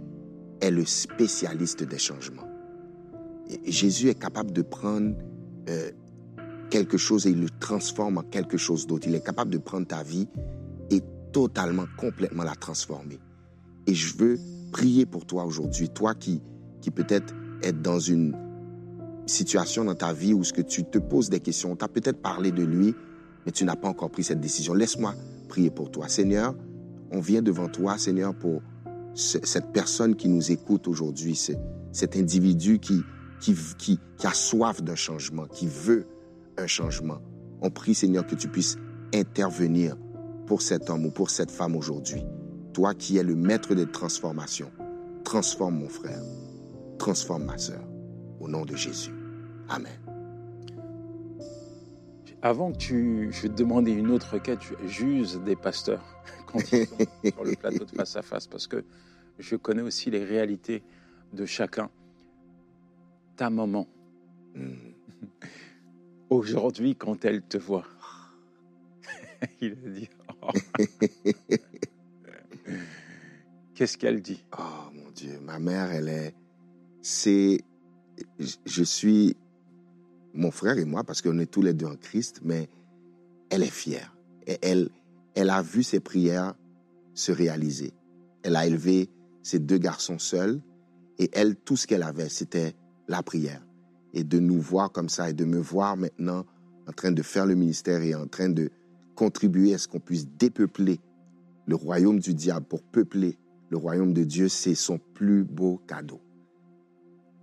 est 0.62 0.72
le 0.72 0.86
spécialiste 0.86 1.84
des 1.84 1.98
changements. 1.98 2.48
Et 3.50 3.72
Jésus 3.72 4.10
est 4.10 4.20
capable 4.20 4.52
de 4.52 4.62
prendre 4.62 5.16
euh, 5.70 5.92
quelque 6.70 6.98
chose 6.98 7.26
et 7.28 7.32
il 7.32 7.40
le 7.42 7.50
transforme 7.50 8.18
en 8.18 8.24
quelque 8.24 8.58
chose 8.58 8.88
d'autre. 8.88 9.08
Il 9.08 9.16
est 9.16 9.26
capable 9.26 9.52
de 9.52 9.58
prendre 9.58 9.88
ta 9.88 10.04
vie 10.04 10.28
et 10.90 11.02
totalement, 11.32 11.86
complètement 11.98 12.44
la 12.44 12.56
transformer. 12.56 13.20
Et 13.88 13.94
je 13.94 14.18
veux 14.18 14.40
prier 14.72 15.06
pour 15.06 15.26
toi 15.26 15.46
aujourd'hui, 15.46 15.90
toi 15.90 16.14
qui, 16.14 16.42
qui 16.82 16.92
peut-être 16.92 17.34
est 17.62 17.74
dans 17.74 18.00
une 18.00 18.36
situation 19.26 19.84
dans 19.84 19.96
ta 19.96 20.14
vie 20.14 20.34
où 20.34 20.44
ce 20.44 20.54
que 20.54 20.62
tu 20.62 20.84
te 20.84 20.98
poses 20.98 21.30
des 21.30 21.40
questions, 21.40 21.76
tu 21.76 21.84
as 21.84 21.88
peut-être 21.88 22.22
parlé 22.22 22.52
de 22.52 22.64
lui, 22.64 22.96
mais 23.46 23.52
tu 23.52 23.66
n'as 23.66 23.76
pas 23.76 23.88
encore 23.88 24.10
pris 24.10 24.24
cette 24.24 24.40
décision. 24.40 24.74
Laisse-moi 24.74 25.14
prier 25.50 25.70
pour 25.70 25.92
toi. 25.92 26.08
Seigneur, 26.08 26.54
on 27.12 27.20
vient 27.20 27.42
devant 27.42 27.68
toi, 27.70 27.98
Seigneur, 27.98 28.34
pour 28.36 28.62
ce- 29.14 29.40
cette 29.44 29.72
personne 29.72 30.16
qui 30.16 30.28
nous 30.30 30.52
écoute 30.52 30.88
aujourd'hui, 30.88 31.36
ce- 31.36 31.54
cet 31.92 32.16
individu 32.16 32.80
qui, 32.80 33.02
qui, 33.40 33.56
qui, 33.78 34.00
qui 34.18 34.28
a 34.28 34.34
soif 34.34 34.82
d'un 34.82 34.96
changement, 34.96 35.46
qui 35.46 35.68
veut 35.68 36.06
un 36.58 36.68
changement. 36.68 37.20
On 37.62 37.70
prie, 37.70 37.96
Seigneur, 37.96 38.26
que 38.26 38.36
tu 38.36 38.48
puisses 38.48 38.78
intervenir 39.14 39.96
pour 40.46 40.62
cet 40.62 40.90
homme 40.90 41.06
ou 41.06 41.12
pour 41.12 41.30
cette 41.30 41.52
femme 41.52 41.76
aujourd'hui. 41.76 42.24
Toi 42.74 42.94
qui 42.94 43.18
es 43.18 43.24
le 43.24 43.36
maître 43.36 43.76
des 43.76 43.88
transformations, 43.88 44.72
transforme 45.24 45.80
mon 45.80 45.90
frère, 45.90 46.22
transforme 47.00 47.46
ma 47.46 47.58
sœur, 47.58 47.82
au 48.40 48.48
nom 48.48 48.66
de 48.66 48.76
Jésus. 48.76 49.14
Amen. 49.70 50.00
Avant 52.42 52.72
que 52.72 52.78
tu, 52.78 53.30
je 53.32 53.42
vais 53.44 53.50
te 53.50 53.56
demander 53.56 53.92
une 53.92 54.12
autre 54.12 54.34
requête, 54.34 54.60
j'use 54.86 55.42
des 55.44 55.56
pasteurs 55.56 56.06
quand 56.46 56.60
ils 56.72 56.86
sont 56.86 56.98
sur 57.24 57.44
le 57.44 57.56
plateau 57.56 57.86
de 57.86 57.92
face 57.92 58.16
à 58.16 58.22
face 58.22 58.48
parce 58.48 58.68
que 58.68 58.84
je 59.40 59.56
connais 59.56 59.82
aussi 59.82 60.12
les 60.12 60.24
réalités 60.24 60.84
de 61.34 61.46
chacun. 61.46 61.90
Ta 63.36 63.50
maman, 63.50 63.88
Mm. 64.58 64.94
Aujourd'hui, 66.30 66.96
quand 66.96 67.26
elle 67.26 67.42
te 67.42 67.58
voit, 67.58 67.86
il 69.62 69.74
a 69.74 69.90
dit, 69.90 70.10
Oh. 70.42 70.52
qu'est-ce 73.74 73.98
qu'elle 73.98 74.22
dit? 74.22 74.44
Oh 74.58 74.92
mon 74.94 75.10
Dieu, 75.12 75.40
ma 75.42 75.60
mère, 75.60 75.92
elle 75.92 76.10
est. 76.10 76.36
C'est. 77.02 77.62
je- 78.40 78.84
suis. 78.84 79.36
Mon 80.34 80.52
frère 80.52 80.78
et 80.78 80.86
moi, 80.86 81.04
parce 81.04 81.22
qu'on 81.24 81.40
est 81.40 81.48
tous 81.52 81.64
les 81.64 81.74
deux 81.74 81.88
en 81.88 81.96
Christ, 81.96 82.42
mais 82.44 82.70
elle 83.50 83.64
est 83.64 83.72
fière. 83.72 84.16
Et 84.46 84.58
elle, 84.62 84.90
elle 85.34 85.50
a 85.50 85.62
vu 85.64 85.82
ses 85.82 86.00
prières 86.00 86.54
se 87.16 87.32
réaliser. 87.32 87.92
Elle 88.44 88.56
a 88.56 88.68
élevé 88.68 89.10
ses 89.42 89.58
deux 89.58 89.80
garçons 89.80 90.20
seuls 90.20 90.62
et 91.18 91.30
elle, 91.34 91.56
tout 91.56 91.76
ce 91.76 91.88
qu'elle 91.88 92.04
avait, 92.04 92.30
c'était 92.30 92.76
la 93.08 93.24
prière. 93.24 93.66
Et 94.18 94.24
de 94.24 94.40
nous 94.40 94.60
voir 94.60 94.92
comme 94.92 95.10
ça 95.10 95.30
et 95.30 95.34
de 95.34 95.46
me 95.46 95.60
voir 95.60 95.96
maintenant 95.96 96.44
en 96.88 96.92
train 96.92 97.12
de 97.12 97.22
faire 97.22 97.46
le 97.46 97.54
ministère 97.54 98.02
et 98.02 98.16
en 98.16 98.28
train 98.28 98.50
de 98.50 98.72
contribuer 99.16 99.74
à 99.74 99.78
ce 99.78 99.88
qu'on 99.88 100.00
puisse 100.00 100.28
dépeupler 100.40 101.00
le 101.68 101.76
royaume 101.76 102.20
du 102.20 102.34
diable 102.34 102.66
pour 102.66 102.82
peupler 102.82 103.38
le 103.70 103.78
royaume 103.78 104.14
de 104.14 104.24
Dieu, 104.24 104.48
c'est 104.48 104.76
son 104.76 105.00
plus 105.14 105.44
beau 105.44 105.82
cadeau. 105.88 106.22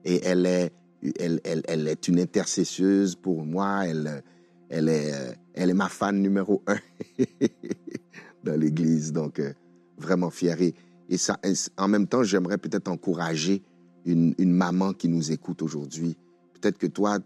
Et 0.04 0.20
elle 0.24 0.46
est, 0.46 0.72
elle, 1.18 1.40
elle, 1.44 1.62
elle 1.68 1.86
est 1.86 2.08
une 2.08 2.18
intercesseuse 2.18 3.14
pour 3.14 3.44
moi. 3.44 3.86
Elle, 3.86 4.22
elle, 4.68 4.88
est, 4.88 5.12
elle 5.54 5.70
est 5.70 5.74
ma 5.74 5.88
fan 5.88 6.20
numéro 6.20 6.62
un 6.66 6.78
dans 8.44 8.58
l'Église. 8.58 9.12
Donc, 9.12 9.38
euh, 9.38 9.52
vraiment 9.98 10.30
fière. 10.30 10.60
Et, 10.60 10.74
et 11.08 11.18
ça, 11.18 11.38
en 11.76 11.88
même 11.88 12.06
temps, 12.06 12.22
j'aimerais 12.22 12.58
peut-être 12.58 12.88
encourager 12.88 13.62
une, 14.06 14.34
une 14.38 14.52
maman 14.52 14.92
qui 14.92 15.08
nous 15.08 15.32
écoute 15.32 15.62
aujourd'hui. 15.62 16.16
Peut-être 16.64 16.78
que 16.78 16.86
toi, 16.86 17.18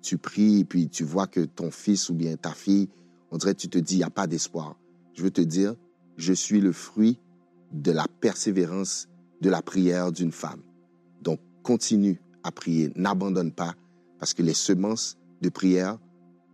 tu 0.00 0.16
pries 0.16 0.60
et 0.60 0.64
puis 0.64 0.88
tu 0.88 1.02
vois 1.02 1.26
que 1.26 1.40
ton 1.40 1.72
fils 1.72 2.08
ou 2.08 2.14
bien 2.14 2.36
ta 2.36 2.52
fille, 2.52 2.88
on 3.32 3.36
dirait 3.36 3.56
tu 3.56 3.68
te 3.68 3.78
dis, 3.78 3.94
il 3.94 3.98
n'y 3.98 4.04
a 4.04 4.10
pas 4.10 4.28
d'espoir. 4.28 4.76
Je 5.14 5.24
veux 5.24 5.32
te 5.32 5.40
dire, 5.40 5.74
je 6.16 6.32
suis 6.32 6.60
le 6.60 6.70
fruit 6.70 7.18
de 7.72 7.90
la 7.90 8.04
persévérance 8.20 9.08
de 9.40 9.50
la 9.50 9.60
prière 9.60 10.12
d'une 10.12 10.30
femme. 10.30 10.62
Donc, 11.20 11.40
continue 11.64 12.20
à 12.44 12.52
prier, 12.52 12.92
n'abandonne 12.94 13.50
pas, 13.50 13.74
parce 14.20 14.34
que 14.34 14.44
les 14.44 14.54
semences 14.54 15.18
de 15.42 15.48
prière 15.48 15.98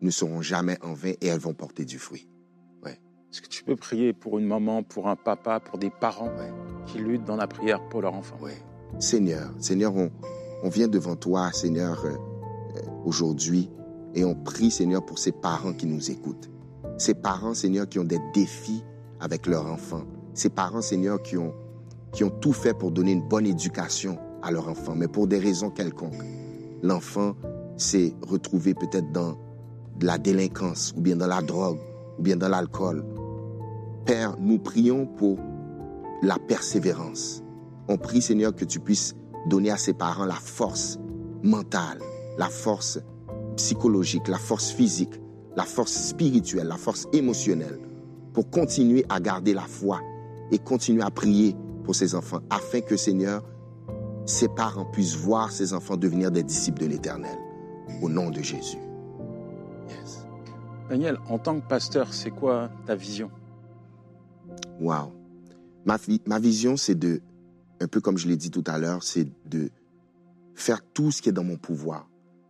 ne 0.01 0.09
seront 0.09 0.40
jamais 0.40 0.79
en 0.83 0.95
vain 0.95 1.12
et 1.21 1.27
elles 1.27 1.38
vont 1.38 1.53
porter 1.53 1.85
du 1.85 1.99
fruit. 1.99 2.27
Est-ce 2.87 3.40
que 3.42 3.49
tu 3.49 3.62
peux 3.64 3.77
prier 3.77 4.12
pour 4.14 4.38
une 4.38 4.47
maman, 4.47 4.83
pour 4.83 5.09
un 5.09 5.16
papa, 5.16 5.59
pour 5.61 5.79
des 5.79 5.88
parents 5.90 6.29
Ouais. 6.38 6.53
qui 6.87 6.99
luttent 6.99 7.25
dans 7.25 7.37
la 7.37 7.47
prière 7.47 7.87
pour 7.88 8.01
leur 8.03 8.12
enfant? 8.14 8.37
Ouais. 8.42 8.57
Seigneur, 8.99 9.51
Seigneur, 9.59 9.95
on, 9.97 10.11
on 10.62 10.68
vient 10.68 10.88
devant 10.88 11.16
toi, 11.16 11.51
Seigneur, 11.53 12.05
euh, 12.05 12.11
euh, 12.11 12.81
aujourd'hui, 13.05 13.68
et 14.14 14.25
on 14.25 14.35
prie, 14.35 14.70
Seigneur, 14.70 15.05
pour 15.05 15.18
ces 15.18 15.33
parents 15.33 15.72
qui 15.72 15.87
nous 15.87 16.11
écoutent. 16.11 16.51
Ces 16.98 17.14
parents, 17.14 17.55
Seigneur, 17.55 17.88
qui 17.88 17.98
ont 17.98 18.05
des 18.05 18.20
défis 18.35 18.85
avec 19.20 19.46
leur 19.46 19.66
enfant. 19.66 20.03
Ces 20.35 20.51
parents, 20.51 20.83
Seigneur, 20.83 21.20
qui 21.22 21.37
ont, 21.37 21.53
qui 22.12 22.22
ont 22.25 22.31
tout 22.31 22.53
fait 22.53 22.75
pour 22.75 22.92
donner 22.92 23.12
une 23.12 23.27
bonne 23.27 23.46
éducation 23.46 24.18
à 24.42 24.51
leur 24.51 24.68
enfant, 24.68 24.94
mais 24.94 25.09
pour 25.09 25.27
des 25.27 25.38
raisons 25.38 25.70
quelconques. 25.70 26.22
L'enfant 26.83 27.35
s'est 27.77 28.14
retrouvé 28.22 28.75
peut-être 28.75 29.11
dans 29.12 29.37
la 30.01 30.18
délinquance, 30.18 30.92
ou 30.96 31.01
bien 31.01 31.16
dans 31.16 31.27
la 31.27 31.42
drogue, 31.42 31.79
ou 32.18 32.22
bien 32.22 32.37
dans 32.37 32.48
l'alcool. 32.48 33.05
Père, 34.05 34.37
nous 34.38 34.59
prions 34.59 35.07
pour 35.07 35.38
la 36.22 36.38
persévérance. 36.38 37.42
On 37.88 37.96
prie, 37.96 38.22
Seigneur, 38.22 38.55
que 38.55 38.64
tu 38.64 38.81
puisses 38.81 39.14
donner 39.46 39.70
à 39.70 39.76
ses 39.76 39.92
parents 39.92 40.24
la 40.24 40.35
force 40.35 40.98
mentale, 41.42 41.98
la 42.38 42.48
force 42.48 43.00
psychologique, 43.57 44.28
la 44.28 44.38
force 44.38 44.70
physique, 44.70 45.20
la 45.57 45.64
force 45.64 45.92
spirituelle, 45.92 46.68
la 46.68 46.76
force 46.76 47.07
émotionnelle 47.12 47.78
pour 48.33 48.48
continuer 48.50 49.05
à 49.09 49.20
garder 49.20 49.55
la 49.55 49.62
foi 49.62 50.00
et 50.50 50.59
continuer 50.59 51.02
à 51.02 51.11
prier 51.11 51.55
pour 51.85 51.94
ses 51.94 52.14
enfants, 52.14 52.40
afin 52.50 52.81
que 52.81 52.96
Seigneur, 52.96 53.42
ses 54.24 54.48
parents 54.48 54.85
puissent 54.85 55.16
voir 55.16 55.50
ses 55.50 55.74
enfants 55.74 55.96
devenir 55.96 56.31
des 56.31 56.42
disciples 56.42 56.83
de 56.83 56.87
l'Éternel. 56.87 57.37
Au 58.00 58.09
nom 58.09 58.31
de 58.31 58.40
Jésus. 58.40 58.78
Yes. 59.88 60.24
Daniel, 60.88 61.18
en 61.28 61.38
tant 61.38 61.59
que 61.61 61.66
pasteur, 61.66 62.12
c'est 62.12 62.31
quoi 62.31 62.70
ta 62.87 62.94
vision? 62.94 63.31
Wow. 64.81 65.12
Ma, 65.85 65.96
ma 66.26 66.38
vision, 66.38 66.76
c'est 66.76 66.94
de, 66.94 67.20
un 67.83 67.88
peu 67.88 68.01
comme 68.01 68.16
je 68.16 68.29
l'ai 68.29 68.37
dit 68.37 68.51
tout 68.51 68.64
à 68.66 68.79
l'heure, 68.79 69.03
c'est 69.03 69.27
de 69.47 69.71
faire 70.55 70.83
tout 70.83 71.11
ce 71.11 71.21
qui 71.21 71.29
est 71.29 71.33
dans 71.33 71.45
mon 71.45 71.57
pouvoir, 71.57 72.09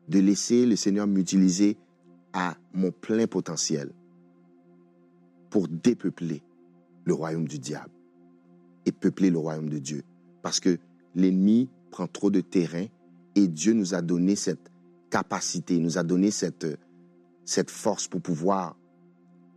de 0.08 0.18
laisser 0.18 0.66
le 0.66 0.76
Seigneur 0.76 1.06
m'utiliser 1.06 1.78
à 2.32 2.56
mon 2.74 2.90
plein 2.90 3.26
potentiel 3.26 3.92
pour 5.50 5.68
dépeupler 5.68 6.42
le 7.04 7.14
royaume 7.14 7.48
du 7.48 7.58
diable 7.58 7.90
et 8.84 8.92
peupler 8.92 9.30
le 9.30 9.38
royaume 9.38 9.68
de 9.68 9.78
Dieu. 9.78 10.02
Parce 10.42 10.60
que 10.60 10.78
l'ennemi 11.14 11.70
prend 11.90 12.06
trop 12.06 12.30
de 12.30 12.40
terrain 12.40 12.86
et 13.34 13.48
Dieu 13.48 13.72
nous 13.72 13.94
a 13.94 14.02
donné 14.02 14.36
cette 14.36 14.70
capacité, 15.10 15.78
nous 15.78 15.98
a 15.98 16.02
donné 16.02 16.30
cette, 16.30 16.66
force 17.68 18.08
pour 18.08 18.20
pouvoir 18.20 18.76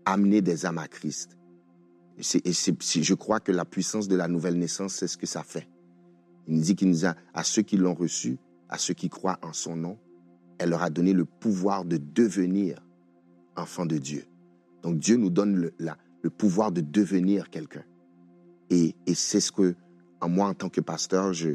amener 0.05 0.41
des 0.41 0.65
âmes 0.65 0.77
à 0.77 0.87
Christ. 0.87 1.37
Je 2.17 3.13
crois 3.13 3.39
que 3.39 3.51
la 3.51 3.65
puissance 3.65 4.07
de 4.07 4.15
la 4.15 4.27
nouvelle 4.27 4.57
naissance, 4.57 4.95
c'est 4.95 5.07
ce 5.07 5.17
que 5.17 5.25
ça 5.25 5.43
fait. 5.43 5.67
Il 6.47 6.55
nous 6.55 6.61
dit 6.61 6.75
qu'il 6.75 6.89
nous 6.89 7.05
a, 7.05 7.15
à 7.33 7.43
ceux 7.43 7.61
qui 7.61 7.77
l'ont 7.77 7.93
reçu, 7.93 8.37
à 8.69 8.77
ceux 8.77 8.93
qui 8.93 9.09
croient 9.09 9.39
en 9.41 9.53
son 9.53 9.75
nom, 9.75 9.97
elle 10.57 10.69
leur 10.69 10.83
a 10.83 10.89
donné 10.89 11.13
le 11.13 11.25
pouvoir 11.25 11.85
de 11.85 11.97
devenir 11.97 12.79
enfants 13.55 13.85
de 13.85 13.97
Dieu. 13.97 14.25
Donc 14.83 14.99
Dieu 14.99 15.17
nous 15.17 15.29
donne 15.29 15.71
le, 15.77 16.29
pouvoir 16.29 16.71
de 16.71 16.81
devenir 16.81 17.49
quelqu'un. 17.49 17.83
Et, 18.69 18.95
et 19.05 19.13
c'est 19.13 19.39
ce 19.39 19.51
que, 19.51 19.75
en 20.21 20.29
moi, 20.29 20.47
en 20.47 20.53
tant 20.53 20.69
que 20.69 20.81
pasteur, 20.81 21.33
je, 21.33 21.51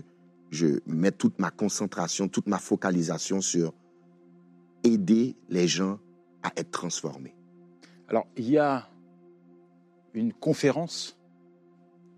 je 0.50 0.80
mets 0.86 1.12
toute 1.12 1.38
ma 1.38 1.50
concentration, 1.50 2.28
toute 2.28 2.46
ma 2.46 2.58
focalisation 2.58 3.40
sur 3.40 3.72
aider 4.84 5.36
les 5.48 5.68
gens 5.68 5.98
à 6.42 6.52
être 6.56 6.70
transformés. 6.70 7.34
Alors, 8.08 8.26
il 8.36 8.50
y 8.50 8.58
a 8.58 8.88
une 10.14 10.32
conférence 10.32 11.18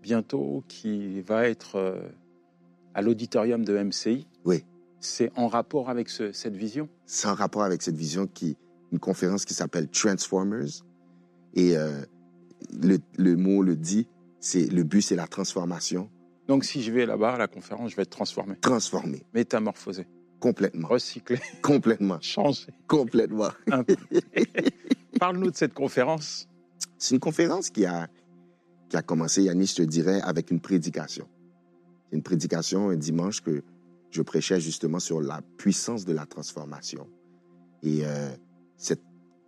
bientôt 0.01 0.63
qui 0.67 1.21
va 1.21 1.47
être 1.47 1.75
euh, 1.77 2.01
à 2.93 3.01
l'auditorium 3.01 3.63
de 3.63 3.77
MCI. 3.77 4.27
Oui. 4.45 4.65
C'est 4.99 5.31
en 5.35 5.47
rapport 5.47 5.89
avec 5.89 6.09
cette 6.09 6.55
vision? 6.55 6.87
C'est 7.05 7.27
en 7.27 7.35
rapport 7.35 7.63
avec 7.63 7.81
cette 7.81 7.95
vision 7.95 8.27
qui, 8.27 8.57
une 8.91 8.99
conférence 8.99 9.45
qui 9.45 9.53
s'appelle 9.53 9.89
Transformers. 9.89 10.83
Et 11.55 11.75
euh, 11.75 12.01
le, 12.71 12.99
le, 13.17 13.35
mot 13.35 13.63
le 13.63 13.75
dit, 13.75 14.07
c'est 14.39 14.65
le 14.67 14.83
but, 14.83 15.01
c'est 15.01 15.15
la 15.15 15.27
transformation. 15.27 16.09
Donc 16.47 16.63
si 16.63 16.81
je 16.81 16.91
vais 16.91 17.05
là-bas 17.05 17.33
à 17.33 17.37
la 17.37 17.47
conférence, 17.47 17.91
je 17.91 17.95
vais 17.95 18.03
être 18.03 18.09
transformé. 18.09 18.55
Transformé. 18.61 19.23
Métamorphosé. 19.33 20.07
Complètement. 20.39 20.89
Recyclé. 20.89 21.39
Complètement. 21.61 22.17
Changé. 22.19 22.67
Complètement. 22.87 23.49
Parle-nous 25.19 25.51
de 25.51 25.55
cette 25.55 25.73
conférence. 25.73 26.49
C'est 27.03 27.15
une 27.15 27.19
conférence 27.19 27.69
qui 27.69 27.85
a, 27.85 28.07
qui 28.87 28.95
a 28.95 29.01
commencé, 29.01 29.43
Yannis, 29.43 29.67
je 29.67 29.75
te 29.75 29.81
dirais, 29.81 30.21
avec 30.21 30.51
une 30.51 30.61
prédication. 30.61 31.27
Une 32.13 32.23
prédication 32.23 32.91
un 32.91 32.95
dimanche 32.95 33.41
que 33.41 33.61
je 34.09 34.21
prêchais 34.21 34.61
justement 34.61 34.99
sur 34.99 35.21
la 35.21 35.41
puissance 35.57 36.05
de 36.05 36.13
la 36.13 36.25
transformation. 36.25 37.09
Et 37.81 38.05
euh, 38.05 38.33
cette, 38.77 39.01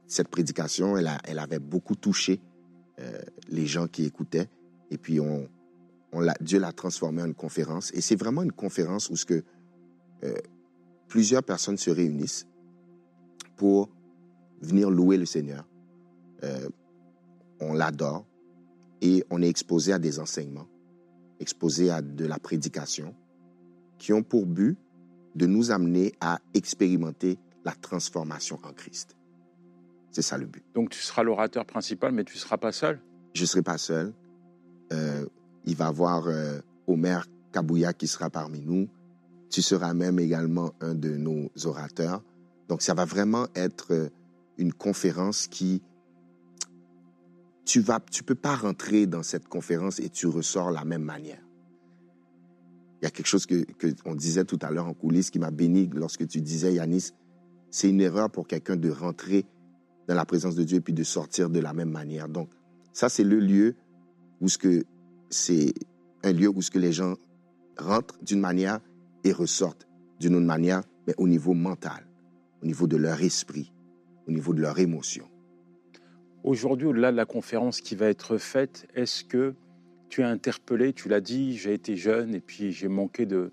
cette 0.06 0.28
prédication, 0.28 0.98
elle, 0.98 1.10
elle 1.24 1.40
avait 1.40 1.60
beaucoup 1.60 1.96
touché 1.96 2.42
euh, 3.00 3.22
les 3.48 3.68
gens 3.68 3.88
qui 3.88 4.04
écoutaient. 4.04 4.50
Et 4.92 4.98
puis, 4.98 5.22
on, 5.22 5.48
on 6.12 6.28
Dieu 6.42 6.60
l'a 6.60 6.74
transformé 6.74 7.22
en 7.22 7.28
une 7.28 7.36
conférence. 7.36 7.90
Et 7.94 8.02
c'est 8.02 8.18
vraiment 8.18 8.44
une 8.44 8.52
conférence 8.52 9.10
où 9.10 9.16
ce 9.16 9.26
que, 9.26 9.46
euh, 10.26 10.36
plusieurs 11.08 11.44
personnes 11.44 11.78
se 11.78 11.90
réunissent 11.90 12.48
pour 13.56 13.90
venir 14.60 14.92
louer 14.92 15.16
le 15.16 15.26
Seigneur. 15.26 15.66
On 17.68 17.74
l'adore 17.74 18.26
et 19.02 19.26
on 19.32 19.42
est 19.42 19.50
exposé 19.50 19.92
à 19.92 20.00
des 20.00 20.20
enseignements, 20.20 20.68
exposé 21.40 21.90
à 21.90 22.02
de 22.02 22.26
la 22.26 22.38
prédication, 22.38 23.16
qui 23.98 24.14
ont 24.14 24.24
pour 24.24 24.46
but 24.46 24.78
de 25.36 25.48
nous 25.48 25.72
amener 25.72 26.14
à 26.22 26.40
expérimenter 26.54 27.40
la 27.64 27.72
transformation 27.74 28.60
en 28.64 28.72
Christ. 28.72 29.16
C'est 30.12 30.22
ça 30.22 30.38
le 30.38 30.46
but. 30.46 30.64
Donc 30.76 30.92
tu 30.92 31.00
seras 31.00 31.24
l'orateur 31.24 31.66
principal, 31.66 32.12
mais 32.14 32.24
tu 32.24 32.36
ne 32.36 32.40
seras 32.40 32.58
pas 32.58 32.72
seul? 32.72 33.02
Je 33.34 33.42
ne 33.42 33.48
serai 33.48 33.64
pas 33.64 33.78
seul. 33.78 34.14
Euh, 34.94 35.26
il 35.66 35.76
va 35.76 35.86
y 35.86 35.88
avoir 35.88 36.28
euh, 36.28 36.60
Omer 36.88 37.26
Kabouya 37.52 37.94
qui 37.94 38.08
sera 38.08 38.30
parmi 38.30 38.62
nous. 38.62 38.88
Tu 39.50 39.62
seras 39.62 39.94
même 39.94 40.20
également 40.20 40.72
un 40.80 40.94
de 40.94 41.18
nos 41.18 41.50
orateurs. 41.66 42.24
Donc 42.70 42.82
ça 42.82 42.94
va 42.94 43.06
vraiment 43.06 43.48
être 43.56 43.94
euh, 43.94 44.10
une 44.58 44.72
conférence 44.72 45.48
qui 45.48 45.82
tu 47.66 47.80
vas 47.80 48.00
tu 48.12 48.24
peux 48.24 48.36
pas 48.36 48.56
rentrer 48.56 49.08
dans 49.08 49.24
cette 49.24 49.48
conférence 49.48 50.00
et 50.00 50.10
tu 50.10 50.28
ressors 50.28 50.72
la 50.72 50.86
même 50.86 51.04
manière. 51.04 51.42
Il 53.02 53.06
y 53.06 53.08
a 53.08 53.12
quelque 53.12 53.28
chose 53.28 53.46
que, 53.46 53.64
que 53.74 54.16
disait 54.16 54.46
tout 54.46 54.60
à 54.62 54.72
l'heure 54.72 54.88
en 54.88 54.94
coulisses 54.94 55.30
qui 55.30 55.40
m'a 55.40 55.52
béni 55.52 55.90
lorsque 55.94 56.28
tu 56.28 56.42
disais 56.42 56.74
Yanis, 56.74 57.12
c'est 57.70 57.90
une 57.90 58.02
erreur 58.02 58.30
pour 58.30 58.48
quelqu'un 58.48 58.78
de 58.78 58.90
rentrer 58.90 59.46
dans 60.08 60.16
la 60.16 60.26
présence 60.26 60.56
de 60.56 60.64
Dieu 60.64 60.78
et 60.78 60.82
puis 60.82 60.94
de 60.94 61.04
sortir 61.04 61.50
de 61.50 61.60
la 61.60 61.74
même 61.74 61.90
manière. 61.90 62.30
Donc, 62.30 62.50
ça, 62.94 63.10
c'est 63.10 63.24
le 63.24 63.40
lieu 63.40 63.76
où 64.40 64.48
c'est 65.30 65.74
un 66.24 66.32
lieu 66.32 66.48
où 66.48 66.62
ce 66.62 66.72
que 66.72 66.80
les 66.80 66.94
gens 66.94 67.16
rentrent 67.78 68.18
d'une 68.24 68.40
manière 68.40 68.80
et 69.24 69.32
ressortent 69.32 69.88
d'une 70.20 70.36
autre 70.36 70.46
manière, 70.46 70.84
mais 71.08 71.14
au 71.18 71.28
niveau 71.28 71.54
mental, 71.54 72.08
au 72.62 72.66
niveau 72.66 72.88
de 72.88 72.98
leur 72.98 73.22
esprit, 73.22 73.74
au 74.28 74.32
niveau 74.32 74.54
de 74.54 74.62
leur 74.62 74.80
émotion. 74.80 75.28
Aujourd'hui, 76.46 76.86
au-delà 76.86 77.12
de 77.12 77.18
la 77.18 77.26
conférence 77.26 77.82
qui 77.82 77.96
va 77.96 78.06
être 78.06 78.38
faite, 78.38 78.88
est-ce 78.94 79.24
que 79.24 79.56
tu 80.10 80.22
es 80.22 80.24
interpellé 80.24 80.94
Tu 80.94 81.10
l'as 81.10 81.20
dit, 81.20 81.58
j'ai 81.58 81.74
été 81.74 81.96
jeune 81.96 82.36
et 82.36 82.40
puis 82.40 82.72
j'ai 82.72 82.88
manqué 82.88 83.26
de, 83.26 83.50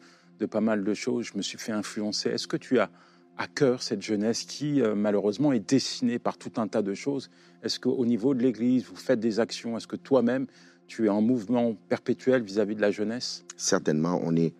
pas 0.50 0.60
mal 0.60 0.84
de 0.84 0.92
choses, 0.92 1.24
je 1.24 1.38
me 1.38 1.40
suis 1.40 1.56
fait 1.56 1.72
influencer. 1.72 2.28
Est-ce 2.28 2.46
que 2.46 2.58
tu 2.58 2.80
as 2.80 2.90
à 3.38 3.46
cœur 3.46 3.82
cette 3.82 4.02
jeunesse 4.02 4.44
qui, 4.44 4.82
euh, 4.82 4.94
malheureusement, 4.94 5.54
est 5.54 5.66
dessinée 5.66 6.18
par 6.18 6.36
tout 6.36 6.52
un 6.58 6.68
tas 6.68 6.82
de 6.82 6.92
choses? 6.92 7.30
Est-ce 7.62 7.80
qu'au 7.80 8.04
niveau 8.04 8.34
de 8.34 8.42
l'Église, 8.42 8.84
vous 8.84 8.96
faites 8.96 9.20
des 9.20 9.40
actions? 9.40 9.74
Est-ce 9.78 9.86
que 9.86 9.96
toi-même, 9.96 10.46
tu 10.86 11.06
es 11.06 11.08
en 11.08 11.22
mouvement 11.22 11.74
perpétuel 11.88 12.42
vis-à-vis 12.42 12.76
de 12.76 12.82
la 12.82 12.90
jeunesse? 12.90 13.46
Certainement, 13.56 14.20
on 14.22 14.36
est. 14.36 14.52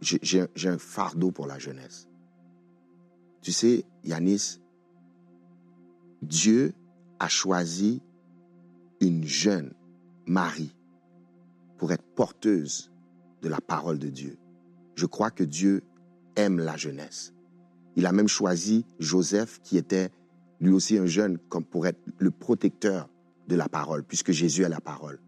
J'ai 0.00 0.68
un 0.68 0.78
fardeau 0.78 1.30
pour 1.30 1.46
la 1.46 1.60
jeunesse. 1.60 2.08
Tu 3.40 3.52
sais, 3.52 3.84
Yanis, 4.02 4.58
Dieu 6.22 6.74
a 7.22 7.28
choisi 7.28 8.02
une 9.00 9.24
jeune 9.24 9.72
Marie 10.26 10.74
pour 11.78 11.92
être 11.92 12.02
porteuse 12.16 12.90
de 13.42 13.48
la 13.48 13.60
parole 13.60 14.00
de 14.00 14.08
Dieu. 14.08 14.38
Je 14.96 15.06
crois 15.06 15.30
que 15.30 15.44
Dieu 15.44 15.82
aime 16.34 16.58
la 16.58 16.76
jeunesse. 16.76 17.32
Il 17.94 18.06
a 18.06 18.12
même 18.12 18.26
choisi 18.26 18.84
Joseph, 18.98 19.60
qui 19.62 19.78
était 19.78 20.10
lui 20.60 20.72
aussi 20.72 20.98
un 20.98 21.06
jeune, 21.06 21.38
comme 21.48 21.64
pour 21.64 21.86
être 21.86 22.00
le 22.18 22.32
protecteur 22.32 23.08
de 23.46 23.54
la 23.54 23.68
parole, 23.68 24.02
puisque 24.02 24.32
Jésus 24.32 24.62
est 24.64 24.68
la 24.68 24.80
parole. 24.80 25.20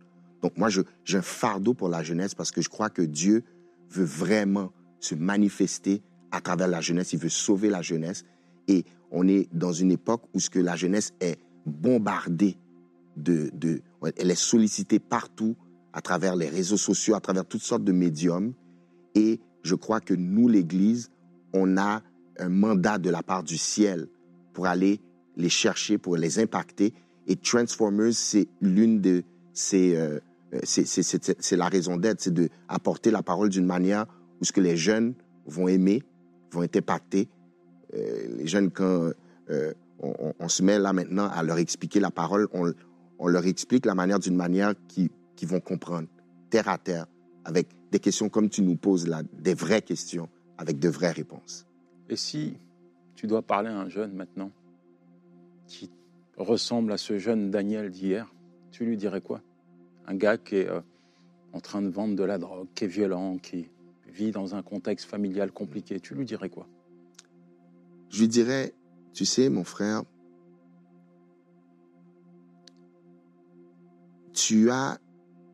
Donc 0.42 0.58
moi, 0.58 0.70
j'ai 1.04 1.18
un 1.18 1.22
fardeau 1.22 1.74
pour 1.74 1.88
la 1.88 2.02
jeunesse 2.02 2.34
parce 2.34 2.50
que 2.50 2.60
je 2.60 2.68
crois 2.68 2.90
que 2.90 3.02
Dieu 3.02 3.44
veut 3.88 4.04
vraiment 4.04 4.72
se 4.98 5.14
manifester 5.14 6.02
à 6.32 6.40
travers 6.40 6.66
la 6.66 6.80
jeunesse. 6.80 7.12
Il 7.12 7.20
veut 7.20 7.28
sauver 7.28 7.70
la 7.70 7.82
jeunesse. 7.82 8.24
Et 8.66 8.84
on 9.12 9.28
est 9.28 9.48
dans 9.52 9.72
une 9.72 9.92
époque 9.92 10.22
où 10.34 10.40
ce 10.40 10.50
que 10.50 10.58
la 10.58 10.74
jeunesse 10.74 11.12
est 11.20 11.38
bombardée 11.66 12.56
de, 13.16 13.50
de, 13.54 13.80
elle 14.16 14.30
est 14.30 14.34
sollicitée 14.34 14.98
partout 14.98 15.56
à 15.92 16.00
travers 16.00 16.36
les 16.36 16.48
réseaux 16.48 16.76
sociaux, 16.76 17.14
à 17.14 17.20
travers 17.20 17.44
toutes 17.44 17.62
sortes 17.62 17.84
de 17.84 17.92
médiums. 17.92 18.52
Et 19.14 19.40
je 19.62 19.74
crois 19.74 20.00
que 20.00 20.14
nous, 20.14 20.48
l'Église, 20.48 21.10
on 21.52 21.76
a 21.76 22.02
un 22.38 22.48
mandat 22.48 22.98
de 22.98 23.10
la 23.10 23.22
part 23.22 23.44
du 23.44 23.56
ciel 23.56 24.08
pour 24.52 24.66
aller 24.66 25.00
les 25.36 25.48
chercher, 25.48 25.98
pour 25.98 26.16
les 26.16 26.38
impacter. 26.38 26.92
Et 27.26 27.36
Transformers, 27.36 28.12
c'est 28.12 28.48
l'une 28.60 29.00
de 29.00 29.22
ces... 29.52 29.96
Euh, 29.96 30.18
c'est 30.62 31.56
la 31.56 31.66
raison 31.66 31.96
d'être, 31.96 32.20
c'est 32.20 32.34
d'apporter 32.34 33.10
la 33.10 33.22
parole 33.22 33.48
d'une 33.48 33.66
manière 33.66 34.06
où 34.40 34.44
ce 34.44 34.52
que 34.52 34.60
les 34.60 34.76
jeunes 34.76 35.14
vont 35.46 35.66
aimer, 35.66 36.04
vont 36.52 36.62
être 36.62 36.76
impactés. 36.76 37.28
Euh, 37.94 38.36
les 38.36 38.46
jeunes, 38.46 38.70
quand 38.70 39.10
euh, 39.50 39.72
on, 40.00 40.48
se 40.48 40.62
met 40.62 40.78
là 40.78 40.92
maintenant 40.92 41.28
à 41.28 41.42
leur 41.42 41.58
expliquer 41.58 42.00
la 42.00 42.10
parole, 42.10 42.48
on, 42.52 42.72
on 43.18 43.28
leur 43.28 43.46
explique 43.46 43.86
la 43.86 43.94
manière 43.94 44.18
d'une 44.18 44.36
manière 44.36 44.74
qui, 44.88 45.10
qui 45.36 45.46
vont 45.46 45.60
comprendre, 45.60 46.08
terre 46.50 46.68
à 46.68 46.78
terre, 46.78 47.06
avec 47.44 47.68
des 47.90 48.00
questions 48.00 48.28
comme 48.28 48.48
tu 48.48 48.62
nous 48.62 48.76
poses 48.76 49.06
là, 49.06 49.22
des 49.32 49.54
vraies 49.54 49.82
questions, 49.82 50.28
avec 50.58 50.78
de 50.78 50.88
vraies 50.88 51.12
réponses. 51.12 51.66
Et 52.08 52.16
si 52.16 52.56
tu 53.14 53.26
dois 53.26 53.42
parler 53.42 53.70
à 53.70 53.78
un 53.78 53.88
jeune 53.88 54.12
maintenant 54.12 54.50
qui 55.66 55.90
ressemble 56.36 56.92
à 56.92 56.98
ce 56.98 57.18
jeune 57.18 57.50
Daniel 57.50 57.90
d'hier, 57.90 58.32
tu 58.70 58.84
lui 58.84 58.96
dirais 58.96 59.20
quoi? 59.20 59.40
Un 60.06 60.16
gars 60.16 60.36
qui 60.36 60.56
est 60.56 60.68
euh, 60.68 60.80
en 61.52 61.60
train 61.60 61.80
de 61.80 61.88
vendre 61.88 62.16
de 62.16 62.24
la 62.24 62.38
drogue, 62.38 62.66
qui 62.74 62.84
est 62.84 62.88
violent, 62.88 63.38
qui 63.38 63.68
vit 64.08 64.32
dans 64.32 64.54
un 64.54 64.62
contexte 64.62 65.08
familial 65.08 65.52
compliqué, 65.52 66.00
tu 66.00 66.14
lui 66.14 66.24
dirais 66.24 66.50
quoi? 66.50 66.66
Je 68.10 68.20
lui 68.20 68.28
dirais, 68.28 68.74
tu 69.14 69.24
sais, 69.24 69.48
mon 69.48 69.64
frère, 69.64 70.02
tu 74.32 74.70
as 74.70 74.98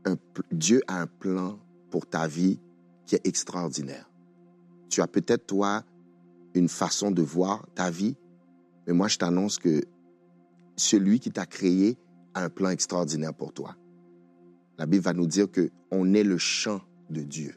un, 0.07 0.16
Dieu 0.51 0.81
a 0.88 1.03
un 1.03 1.07
plan 1.07 1.61
pour 1.90 2.07
ta 2.07 2.27
vie 2.27 2.59
qui 3.07 3.14
est 3.14 3.27
extraordinaire. 3.27 4.11
Tu 4.88 5.03
as 5.03 5.07
peut-être, 5.07 5.46
toi, 5.46 5.85
une 6.55 6.68
façon 6.68 7.11
de 7.11 7.23
voir 7.23 7.66
ta 7.75 7.90
vie, 7.90 8.16
mais 8.87 8.94
moi, 8.94 9.09
je 9.09 9.18
t'annonce 9.18 9.59
que 9.59 9.85
celui 10.77 11.20
qui 11.20 11.31
t'a 11.31 11.46
créé 11.46 11.99
a 12.35 12.44
un 12.44 12.49
plan 12.49 12.70
extraordinaire 12.70 13.35
pour 13.35 13.53
toi. 13.53 13.77
La 14.79 14.87
Bible 14.87 15.05
va 15.05 15.12
nous 15.12 15.27
dire 15.27 15.51
que 15.51 15.70
on 15.90 16.14
est 16.14 16.25
le 16.25 16.38
champ 16.38 16.81
de 17.11 17.23
Dieu. 17.23 17.55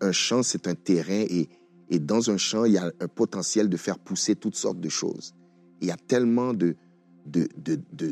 Un, 0.00 0.12
champ, 0.12 0.42
c'est 0.42 0.66
un 0.66 0.74
terrain 0.74 1.24
et, 1.30 1.48
et 1.90 1.98
dans 1.98 2.30
un 2.30 2.36
champ, 2.36 2.64
il 2.64 2.72
y 2.72 2.78
a 2.78 2.92
un 3.00 3.08
potentiel 3.08 3.68
de 3.68 3.76
faire 3.76 3.98
pousser 3.98 4.34
toutes 4.34 4.56
sortes 4.56 4.80
de 4.80 4.88
choses. 4.88 5.34
Il 5.80 5.88
y 5.88 5.90
a 5.90 5.96
tellement 5.96 6.52
de, 6.52 6.76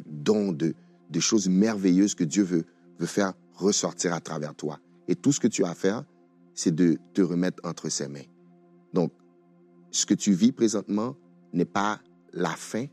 dons, 0.07 0.53
de, 0.53 0.75
de 1.11 1.21
choses 1.21 1.49
merveilleuses 1.49 2.15
que 2.15 2.25
Dieu 2.25 2.45
veut, 2.45 2.65
veut 2.99 3.07
faire 3.07 3.35
ressortir 3.55 4.13
à 4.13 4.21
travers 4.21 4.55
toi. 4.55 4.79
Et 5.09 5.17
tout 5.17 5.33
ce 5.33 5.41
que 5.41 5.49
tu 5.49 5.65
as 5.65 5.71
à 5.71 5.75
faire, 5.75 6.05
c'est 6.55 6.75
de 6.75 6.99
te 7.15 7.23
remettre 7.23 7.61
entre 7.65 7.89
ses 7.89 8.09
mains. 8.09 8.27
Donc, 8.93 9.13
ce 9.91 10.07
que 10.07 10.15
tu 10.15 10.33
vis 10.33 10.53
présentement 10.53 11.17
n'est 11.53 11.65
pas 11.65 12.01
la 12.33 12.51
fin. 12.51 12.87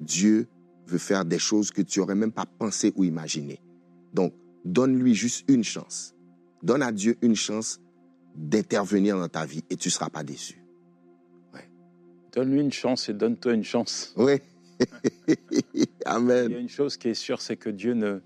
Dieu 0.00 0.46
veut 0.86 0.98
faire 0.98 1.24
des 1.24 1.38
choses 1.38 1.70
que 1.70 1.82
tu 1.82 2.00
n'aurais 2.00 2.14
même 2.14 2.32
pas 2.32 2.46
pensé 2.46 2.92
ou 2.96 3.04
imaginé. 3.04 3.60
Donc, 4.14 4.34
donne-lui 4.64 5.14
juste 5.14 5.44
une 5.48 5.64
chance. 5.64 6.14
Donne 6.62 6.82
à 6.82 6.92
Dieu 6.92 7.16
une 7.22 7.36
chance 7.36 7.80
d'intervenir 8.38 9.18
dans 9.18 9.28
ta 9.28 9.44
vie 9.44 9.64
et 9.68 9.76
tu 9.76 9.88
ne 9.88 9.92
seras 9.92 10.10
pas 10.10 10.22
déçu. 10.22 10.62
Ouais. 11.52 11.68
Donne-lui 12.32 12.60
une 12.60 12.72
chance 12.72 13.08
et 13.08 13.12
donne-toi 13.12 13.54
une 13.54 13.64
chance. 13.64 14.14
Oui. 14.16 14.34
Amen. 16.04 16.46
Il 16.48 16.52
y 16.52 16.56
a 16.56 16.60
une 16.60 16.68
chose 16.68 16.96
qui 16.96 17.08
est 17.08 17.14
sûre, 17.14 17.40
c'est 17.40 17.56
que 17.56 17.68
Dieu 17.68 17.94
ne, 17.94 18.20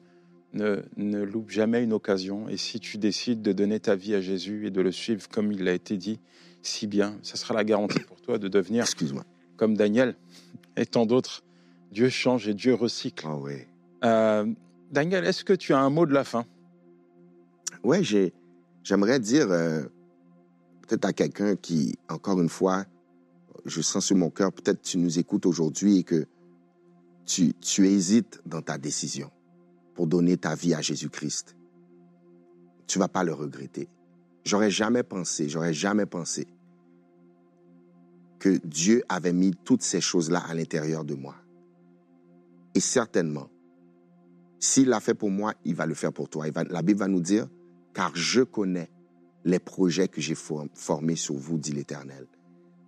ne, 0.52 0.82
ne, 0.98 1.22
loupe 1.22 1.50
jamais 1.50 1.82
une 1.82 1.94
occasion. 1.94 2.48
Et 2.48 2.58
si 2.58 2.78
tu 2.78 2.98
décides 2.98 3.40
de 3.40 3.52
donner 3.52 3.80
ta 3.80 3.96
vie 3.96 4.14
à 4.14 4.20
Jésus 4.20 4.66
et 4.66 4.70
de 4.70 4.82
le 4.82 4.92
suivre 4.92 5.28
comme 5.28 5.50
il 5.50 5.64
l'a 5.64 5.72
été 5.72 5.96
dit 5.96 6.20
si 6.60 6.86
bien, 6.86 7.18
ça 7.22 7.36
sera 7.36 7.54
la 7.54 7.64
garantie 7.64 8.00
pour 8.00 8.20
toi 8.20 8.38
de 8.38 8.48
devenir 8.48 8.84
comme 9.56 9.76
Daniel 9.76 10.14
et 10.76 10.86
tant 10.86 11.06
d'autres. 11.06 11.42
Dieu 11.90 12.08
change 12.08 12.48
et 12.48 12.54
Dieu 12.54 12.74
recycle. 12.74 13.26
Oh 13.28 13.40
oui. 13.42 13.66
Euh, 14.04 14.46
Daniel, 14.90 15.24
est-ce 15.24 15.44
que 15.44 15.52
tu 15.52 15.74
as 15.74 15.78
un 15.78 15.90
mot 15.90 16.06
de 16.06 16.14
la 16.14 16.24
fin? 16.24 16.46
Oui, 17.82 18.06
j'aimerais 18.84 19.18
dire 19.18 19.50
euh, 19.50 19.82
peut-être 20.92 21.04
à 21.06 21.12
quelqu'un 21.14 21.56
qui, 21.56 21.94
encore 22.10 22.38
une 22.38 22.50
fois, 22.50 22.84
je 23.64 23.80
sens 23.80 24.04
sur 24.04 24.16
mon 24.16 24.28
cœur, 24.28 24.52
peut-être 24.52 24.82
tu 24.82 24.98
nous 24.98 25.18
écoutes 25.18 25.46
aujourd'hui 25.46 25.96
et 25.96 26.02
que 26.02 26.26
tu, 27.24 27.54
hésites 27.78 28.42
dans 28.44 28.60
ta 28.60 28.76
décision 28.76 29.30
pour 29.94 30.06
donner 30.06 30.36
ta 30.36 30.54
vie 30.54 30.74
à 30.74 30.82
Jésus-Christ, 30.82 31.56
tu 32.86 32.98
vas 32.98 33.08
pas 33.08 33.24
le 33.24 33.32
regretter. 33.32 33.88
J'aurais 34.44 34.70
jamais 34.70 35.02
pensé, 35.02 35.48
j'aurais 35.48 35.72
jamais 35.72 36.04
pensé 36.04 36.46
que 38.38 38.58
Dieu 38.62 39.02
avait 39.08 39.32
mis 39.32 39.54
toutes 39.64 39.82
ces 39.82 40.02
choses-là 40.02 40.42
à 40.46 40.52
l'intérieur 40.52 41.06
de 41.06 41.14
moi. 41.14 41.36
Et 42.74 42.80
certainement, 42.80 43.48
s'il 44.58 44.88
l'a 44.88 45.00
fait 45.00 45.14
pour 45.14 45.30
moi, 45.30 45.54
il 45.64 45.74
va 45.74 45.86
le 45.86 45.94
faire 45.94 46.12
pour 46.12 46.28
toi. 46.28 46.44
la 46.68 46.82
Bible 46.82 47.00
va 47.00 47.08
nous 47.08 47.22
dire, 47.22 47.48
car 47.94 48.14
je 48.14 48.42
connais 48.42 48.90
les 49.44 49.58
projets 49.58 50.08
que 50.08 50.20
j'ai 50.20 50.36
formés 50.36 51.16
sur 51.16 51.34
vous, 51.34 51.58
dit 51.58 51.72
l'Éternel. 51.72 52.26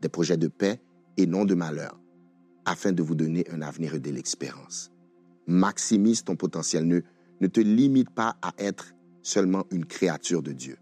Des 0.00 0.08
projets 0.08 0.36
de 0.36 0.48
paix 0.48 0.80
et 1.16 1.26
non 1.26 1.44
de 1.44 1.54
malheur, 1.54 1.98
afin 2.64 2.92
de 2.92 3.02
vous 3.02 3.14
donner 3.14 3.44
un 3.50 3.62
avenir 3.62 3.94
et 3.94 4.00
de 4.00 4.10
l'expérience 4.10 4.94
maximise 5.46 6.24
ton 6.24 6.36
potentiel. 6.36 6.86
Ne, 6.86 7.00
ne 7.40 7.46
te 7.46 7.60
limite 7.60 8.10
pas 8.10 8.36
à 8.42 8.52
être 8.58 8.94
seulement 9.22 9.64
une 9.70 9.84
créature 9.84 10.42
de 10.42 10.52
Dieu, 10.52 10.78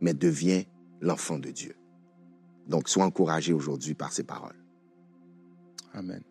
mais 0.00 0.14
deviens 0.14 0.62
l'enfant 1.00 1.38
de 1.38 1.50
Dieu. 1.50 1.74
Donc, 2.66 2.88
sois 2.88 3.04
encouragé 3.04 3.52
aujourd'hui 3.52 3.94
par 3.94 4.12
ces 4.12 4.24
paroles. 4.24 4.62
Amen. 5.92 6.22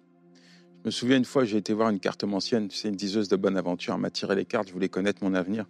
Je 0.86 0.90
me 0.90 0.92
souviens 0.92 1.18
une 1.18 1.26
fois, 1.26 1.46
j'ai 1.46 1.58
été 1.58 1.74
voir 1.74 1.90
une 1.90 2.00
carte 2.00 2.24
ancienne, 2.26 2.68
c'est 2.70 2.90
une 2.90 2.96
diseuse 2.96 3.28
de 3.28 3.36
bonne 3.36 3.58
aventure, 3.58 3.96
elle 3.96 4.02
m'a 4.02 4.12
tiré 4.12 4.36
les 4.36 4.46
cartes, 4.46 4.68
je 4.68 4.74
voulais 4.74 4.88
connaître 4.88 5.24
mon 5.24 5.34
avenir. 5.34 5.66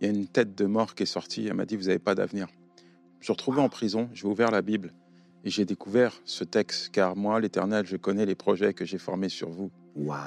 Il 0.00 0.06
y 0.06 0.08
a 0.08 0.14
une 0.14 0.28
tête 0.28 0.54
de 0.54 0.64
mort 0.64 0.94
qui 0.94 1.02
est 1.02 1.06
sortie, 1.06 1.48
elle 1.48 1.54
m'a 1.54 1.66
dit, 1.66 1.74
vous 1.74 1.86
n'avez 1.86 1.98
pas 1.98 2.14
d'avenir. 2.14 2.46
Je 3.14 3.18
me 3.18 3.24
suis 3.24 3.32
retrouvé 3.32 3.60
en 3.60 3.68
prison, 3.68 4.08
j'ai 4.14 4.28
ouvert 4.28 4.52
la 4.52 4.62
Bible 4.62 4.94
et 5.44 5.50
j'ai 5.50 5.64
découvert 5.64 6.12
ce 6.24 6.44
texte, 6.44 6.90
car 6.90 7.16
moi, 7.16 7.40
l'Éternel, 7.40 7.84
je 7.84 7.96
connais 7.96 8.24
les 8.26 8.36
projets 8.36 8.72
que 8.72 8.84
j'ai 8.84 8.98
formés 8.98 9.28
sur 9.28 9.50
vous. 9.50 9.72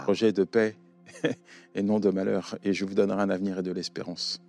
Projets 0.04 0.34
de 0.34 0.44
paix 0.44 0.76
et 1.76 1.82
non 1.82 2.02
de 2.02 2.10
malheur, 2.10 2.58
et 2.66 2.74
je 2.74 2.84
vous 2.84 2.96
donnerai 2.96 3.22
un 3.22 3.30
avenir 3.30 3.60
et 3.60 3.64
de 3.64 3.72
l'espérance. 3.72 4.42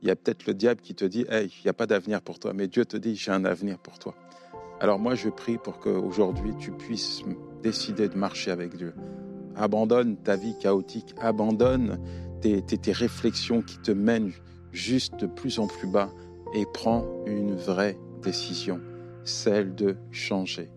Il 0.00 0.08
y 0.08 0.10
a 0.10 0.16
peut-être 0.16 0.46
le 0.46 0.54
diable 0.54 0.80
qui 0.80 0.94
te 0.94 1.04
dit, 1.04 1.26
hey, 1.28 1.52
il 1.54 1.64
n'y 1.66 1.68
a 1.68 1.74
pas 1.74 1.86
d'avenir 1.86 2.22
pour 2.22 2.38
toi, 2.38 2.54
mais 2.54 2.66
Dieu 2.66 2.86
te 2.86 2.96
dit, 2.96 3.14
j'ai 3.14 3.30
un 3.30 3.44
avenir 3.44 3.78
pour 3.78 3.98
toi. 3.98 4.14
Alors 4.80 4.98
moi, 4.98 5.16
je 5.16 5.28
prie 5.28 5.58
pour 5.58 5.80
qu'aujourd'hui, 5.80 6.54
tu 6.58 6.72
puisses 6.72 7.22
décider 7.62 8.08
de 8.08 8.16
marcher 8.16 8.50
avec 8.50 8.76
Dieu. 8.76 8.94
Abandonne 9.56 10.16
ta 10.16 10.36
vie 10.36 10.56
chaotique, 10.58 11.14
abandonne 11.20 11.98
tes 12.40 12.92
réflexions 12.92 13.62
qui 13.62 13.78
te 13.78 13.92
mènent 13.92 14.32
juste 14.72 15.20
de 15.20 15.26
plus 15.26 15.58
en 15.58 15.66
plus 15.66 15.86
bas 15.86 16.10
et 16.54 16.66
prends 16.72 17.06
une 17.26 17.54
vraie 17.54 17.96
décision, 18.22 18.80
celle 19.24 19.74
de 19.74 19.96
changer. 20.10 20.70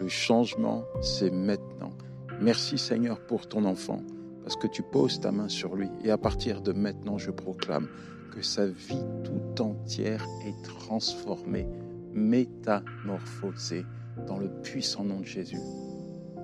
Le 0.00 0.08
changement, 0.08 0.84
c'est 1.00 1.30
maintenant. 1.30 1.92
Merci 2.40 2.76
Seigneur 2.76 3.18
pour 3.20 3.48
ton 3.48 3.64
enfant 3.64 4.02
parce 4.42 4.56
que 4.56 4.66
tu 4.66 4.82
poses 4.82 5.20
ta 5.20 5.32
main 5.32 5.48
sur 5.48 5.74
lui. 5.74 5.88
Et 6.04 6.10
à 6.10 6.18
partir 6.18 6.60
de 6.60 6.72
maintenant, 6.72 7.18
je 7.18 7.30
proclame 7.30 7.88
que 8.32 8.42
sa 8.42 8.66
vie 8.66 9.04
tout 9.24 9.62
entière 9.62 10.24
est 10.46 10.62
transformée, 10.62 11.66
métamorphosée 12.12 13.86
dans 14.26 14.38
le 14.38 14.48
puissant 14.62 15.04
nom 15.04 15.20
de 15.20 15.24
Jésus. 15.24 15.58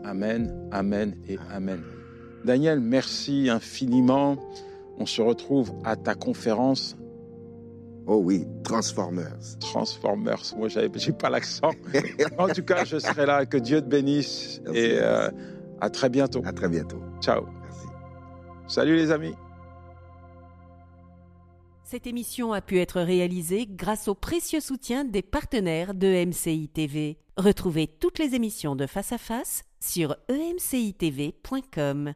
Amen, 0.05 0.69
Amen 0.73 1.17
et 1.29 1.39
Amen. 1.51 1.83
Daniel, 2.45 2.81
merci 2.81 3.49
infiniment. 3.49 4.37
On 4.99 5.07
se 5.07 5.23
retrouve 5.23 5.73
à 5.85 5.97
ta 5.97 6.15
conférence. 6.15 6.97
Oh 8.07 8.21
oui, 8.23 8.45
Transformers. 8.65 9.39
Transformers. 9.61 10.43
Moi, 10.57 10.69
j'ai 10.69 11.13
pas 11.13 11.31
l'accent. 11.31 11.71
en 12.39 12.49
tout 12.49 12.65
cas, 12.65 12.85
je 12.85 12.99
serai 12.99 13.27
là. 13.27 13.47
Que 13.47 13.57
Dieu 13.57 13.81
te 13.81 13.87
bénisse. 13.87 14.61
Et 14.75 14.99
euh, 15.01 15.31
à 15.81 15.89
très 15.89 16.09
bientôt. 16.09 16.43
À 16.45 16.53
très 16.53 16.69
bientôt. 16.69 17.01
Ciao. 17.21 17.47
Salut 18.67 18.97
les 18.97 19.13
amis. 19.13 19.35
Cette 21.85 22.07
émission 22.07 22.53
a 22.53 22.61
pu 22.61 22.79
être 22.81 23.03
réalisée 23.03 23.67
grâce 23.69 24.09
au 24.09 24.15
précieux 24.15 24.61
soutien 24.61 25.05
des 25.05 25.23
partenaires 25.23 25.95
de 25.95 26.25
MCI 26.25 26.69
TV. 26.69 27.19
Retrouvez 27.37 27.87
toutes 27.87 28.19
les 28.19 28.35
émissions 28.35 28.75
de 28.75 28.87
Face 28.87 29.13
à 29.13 29.19
Face 29.19 29.65
sur 29.83 30.17
emcitv.com. 30.29 32.15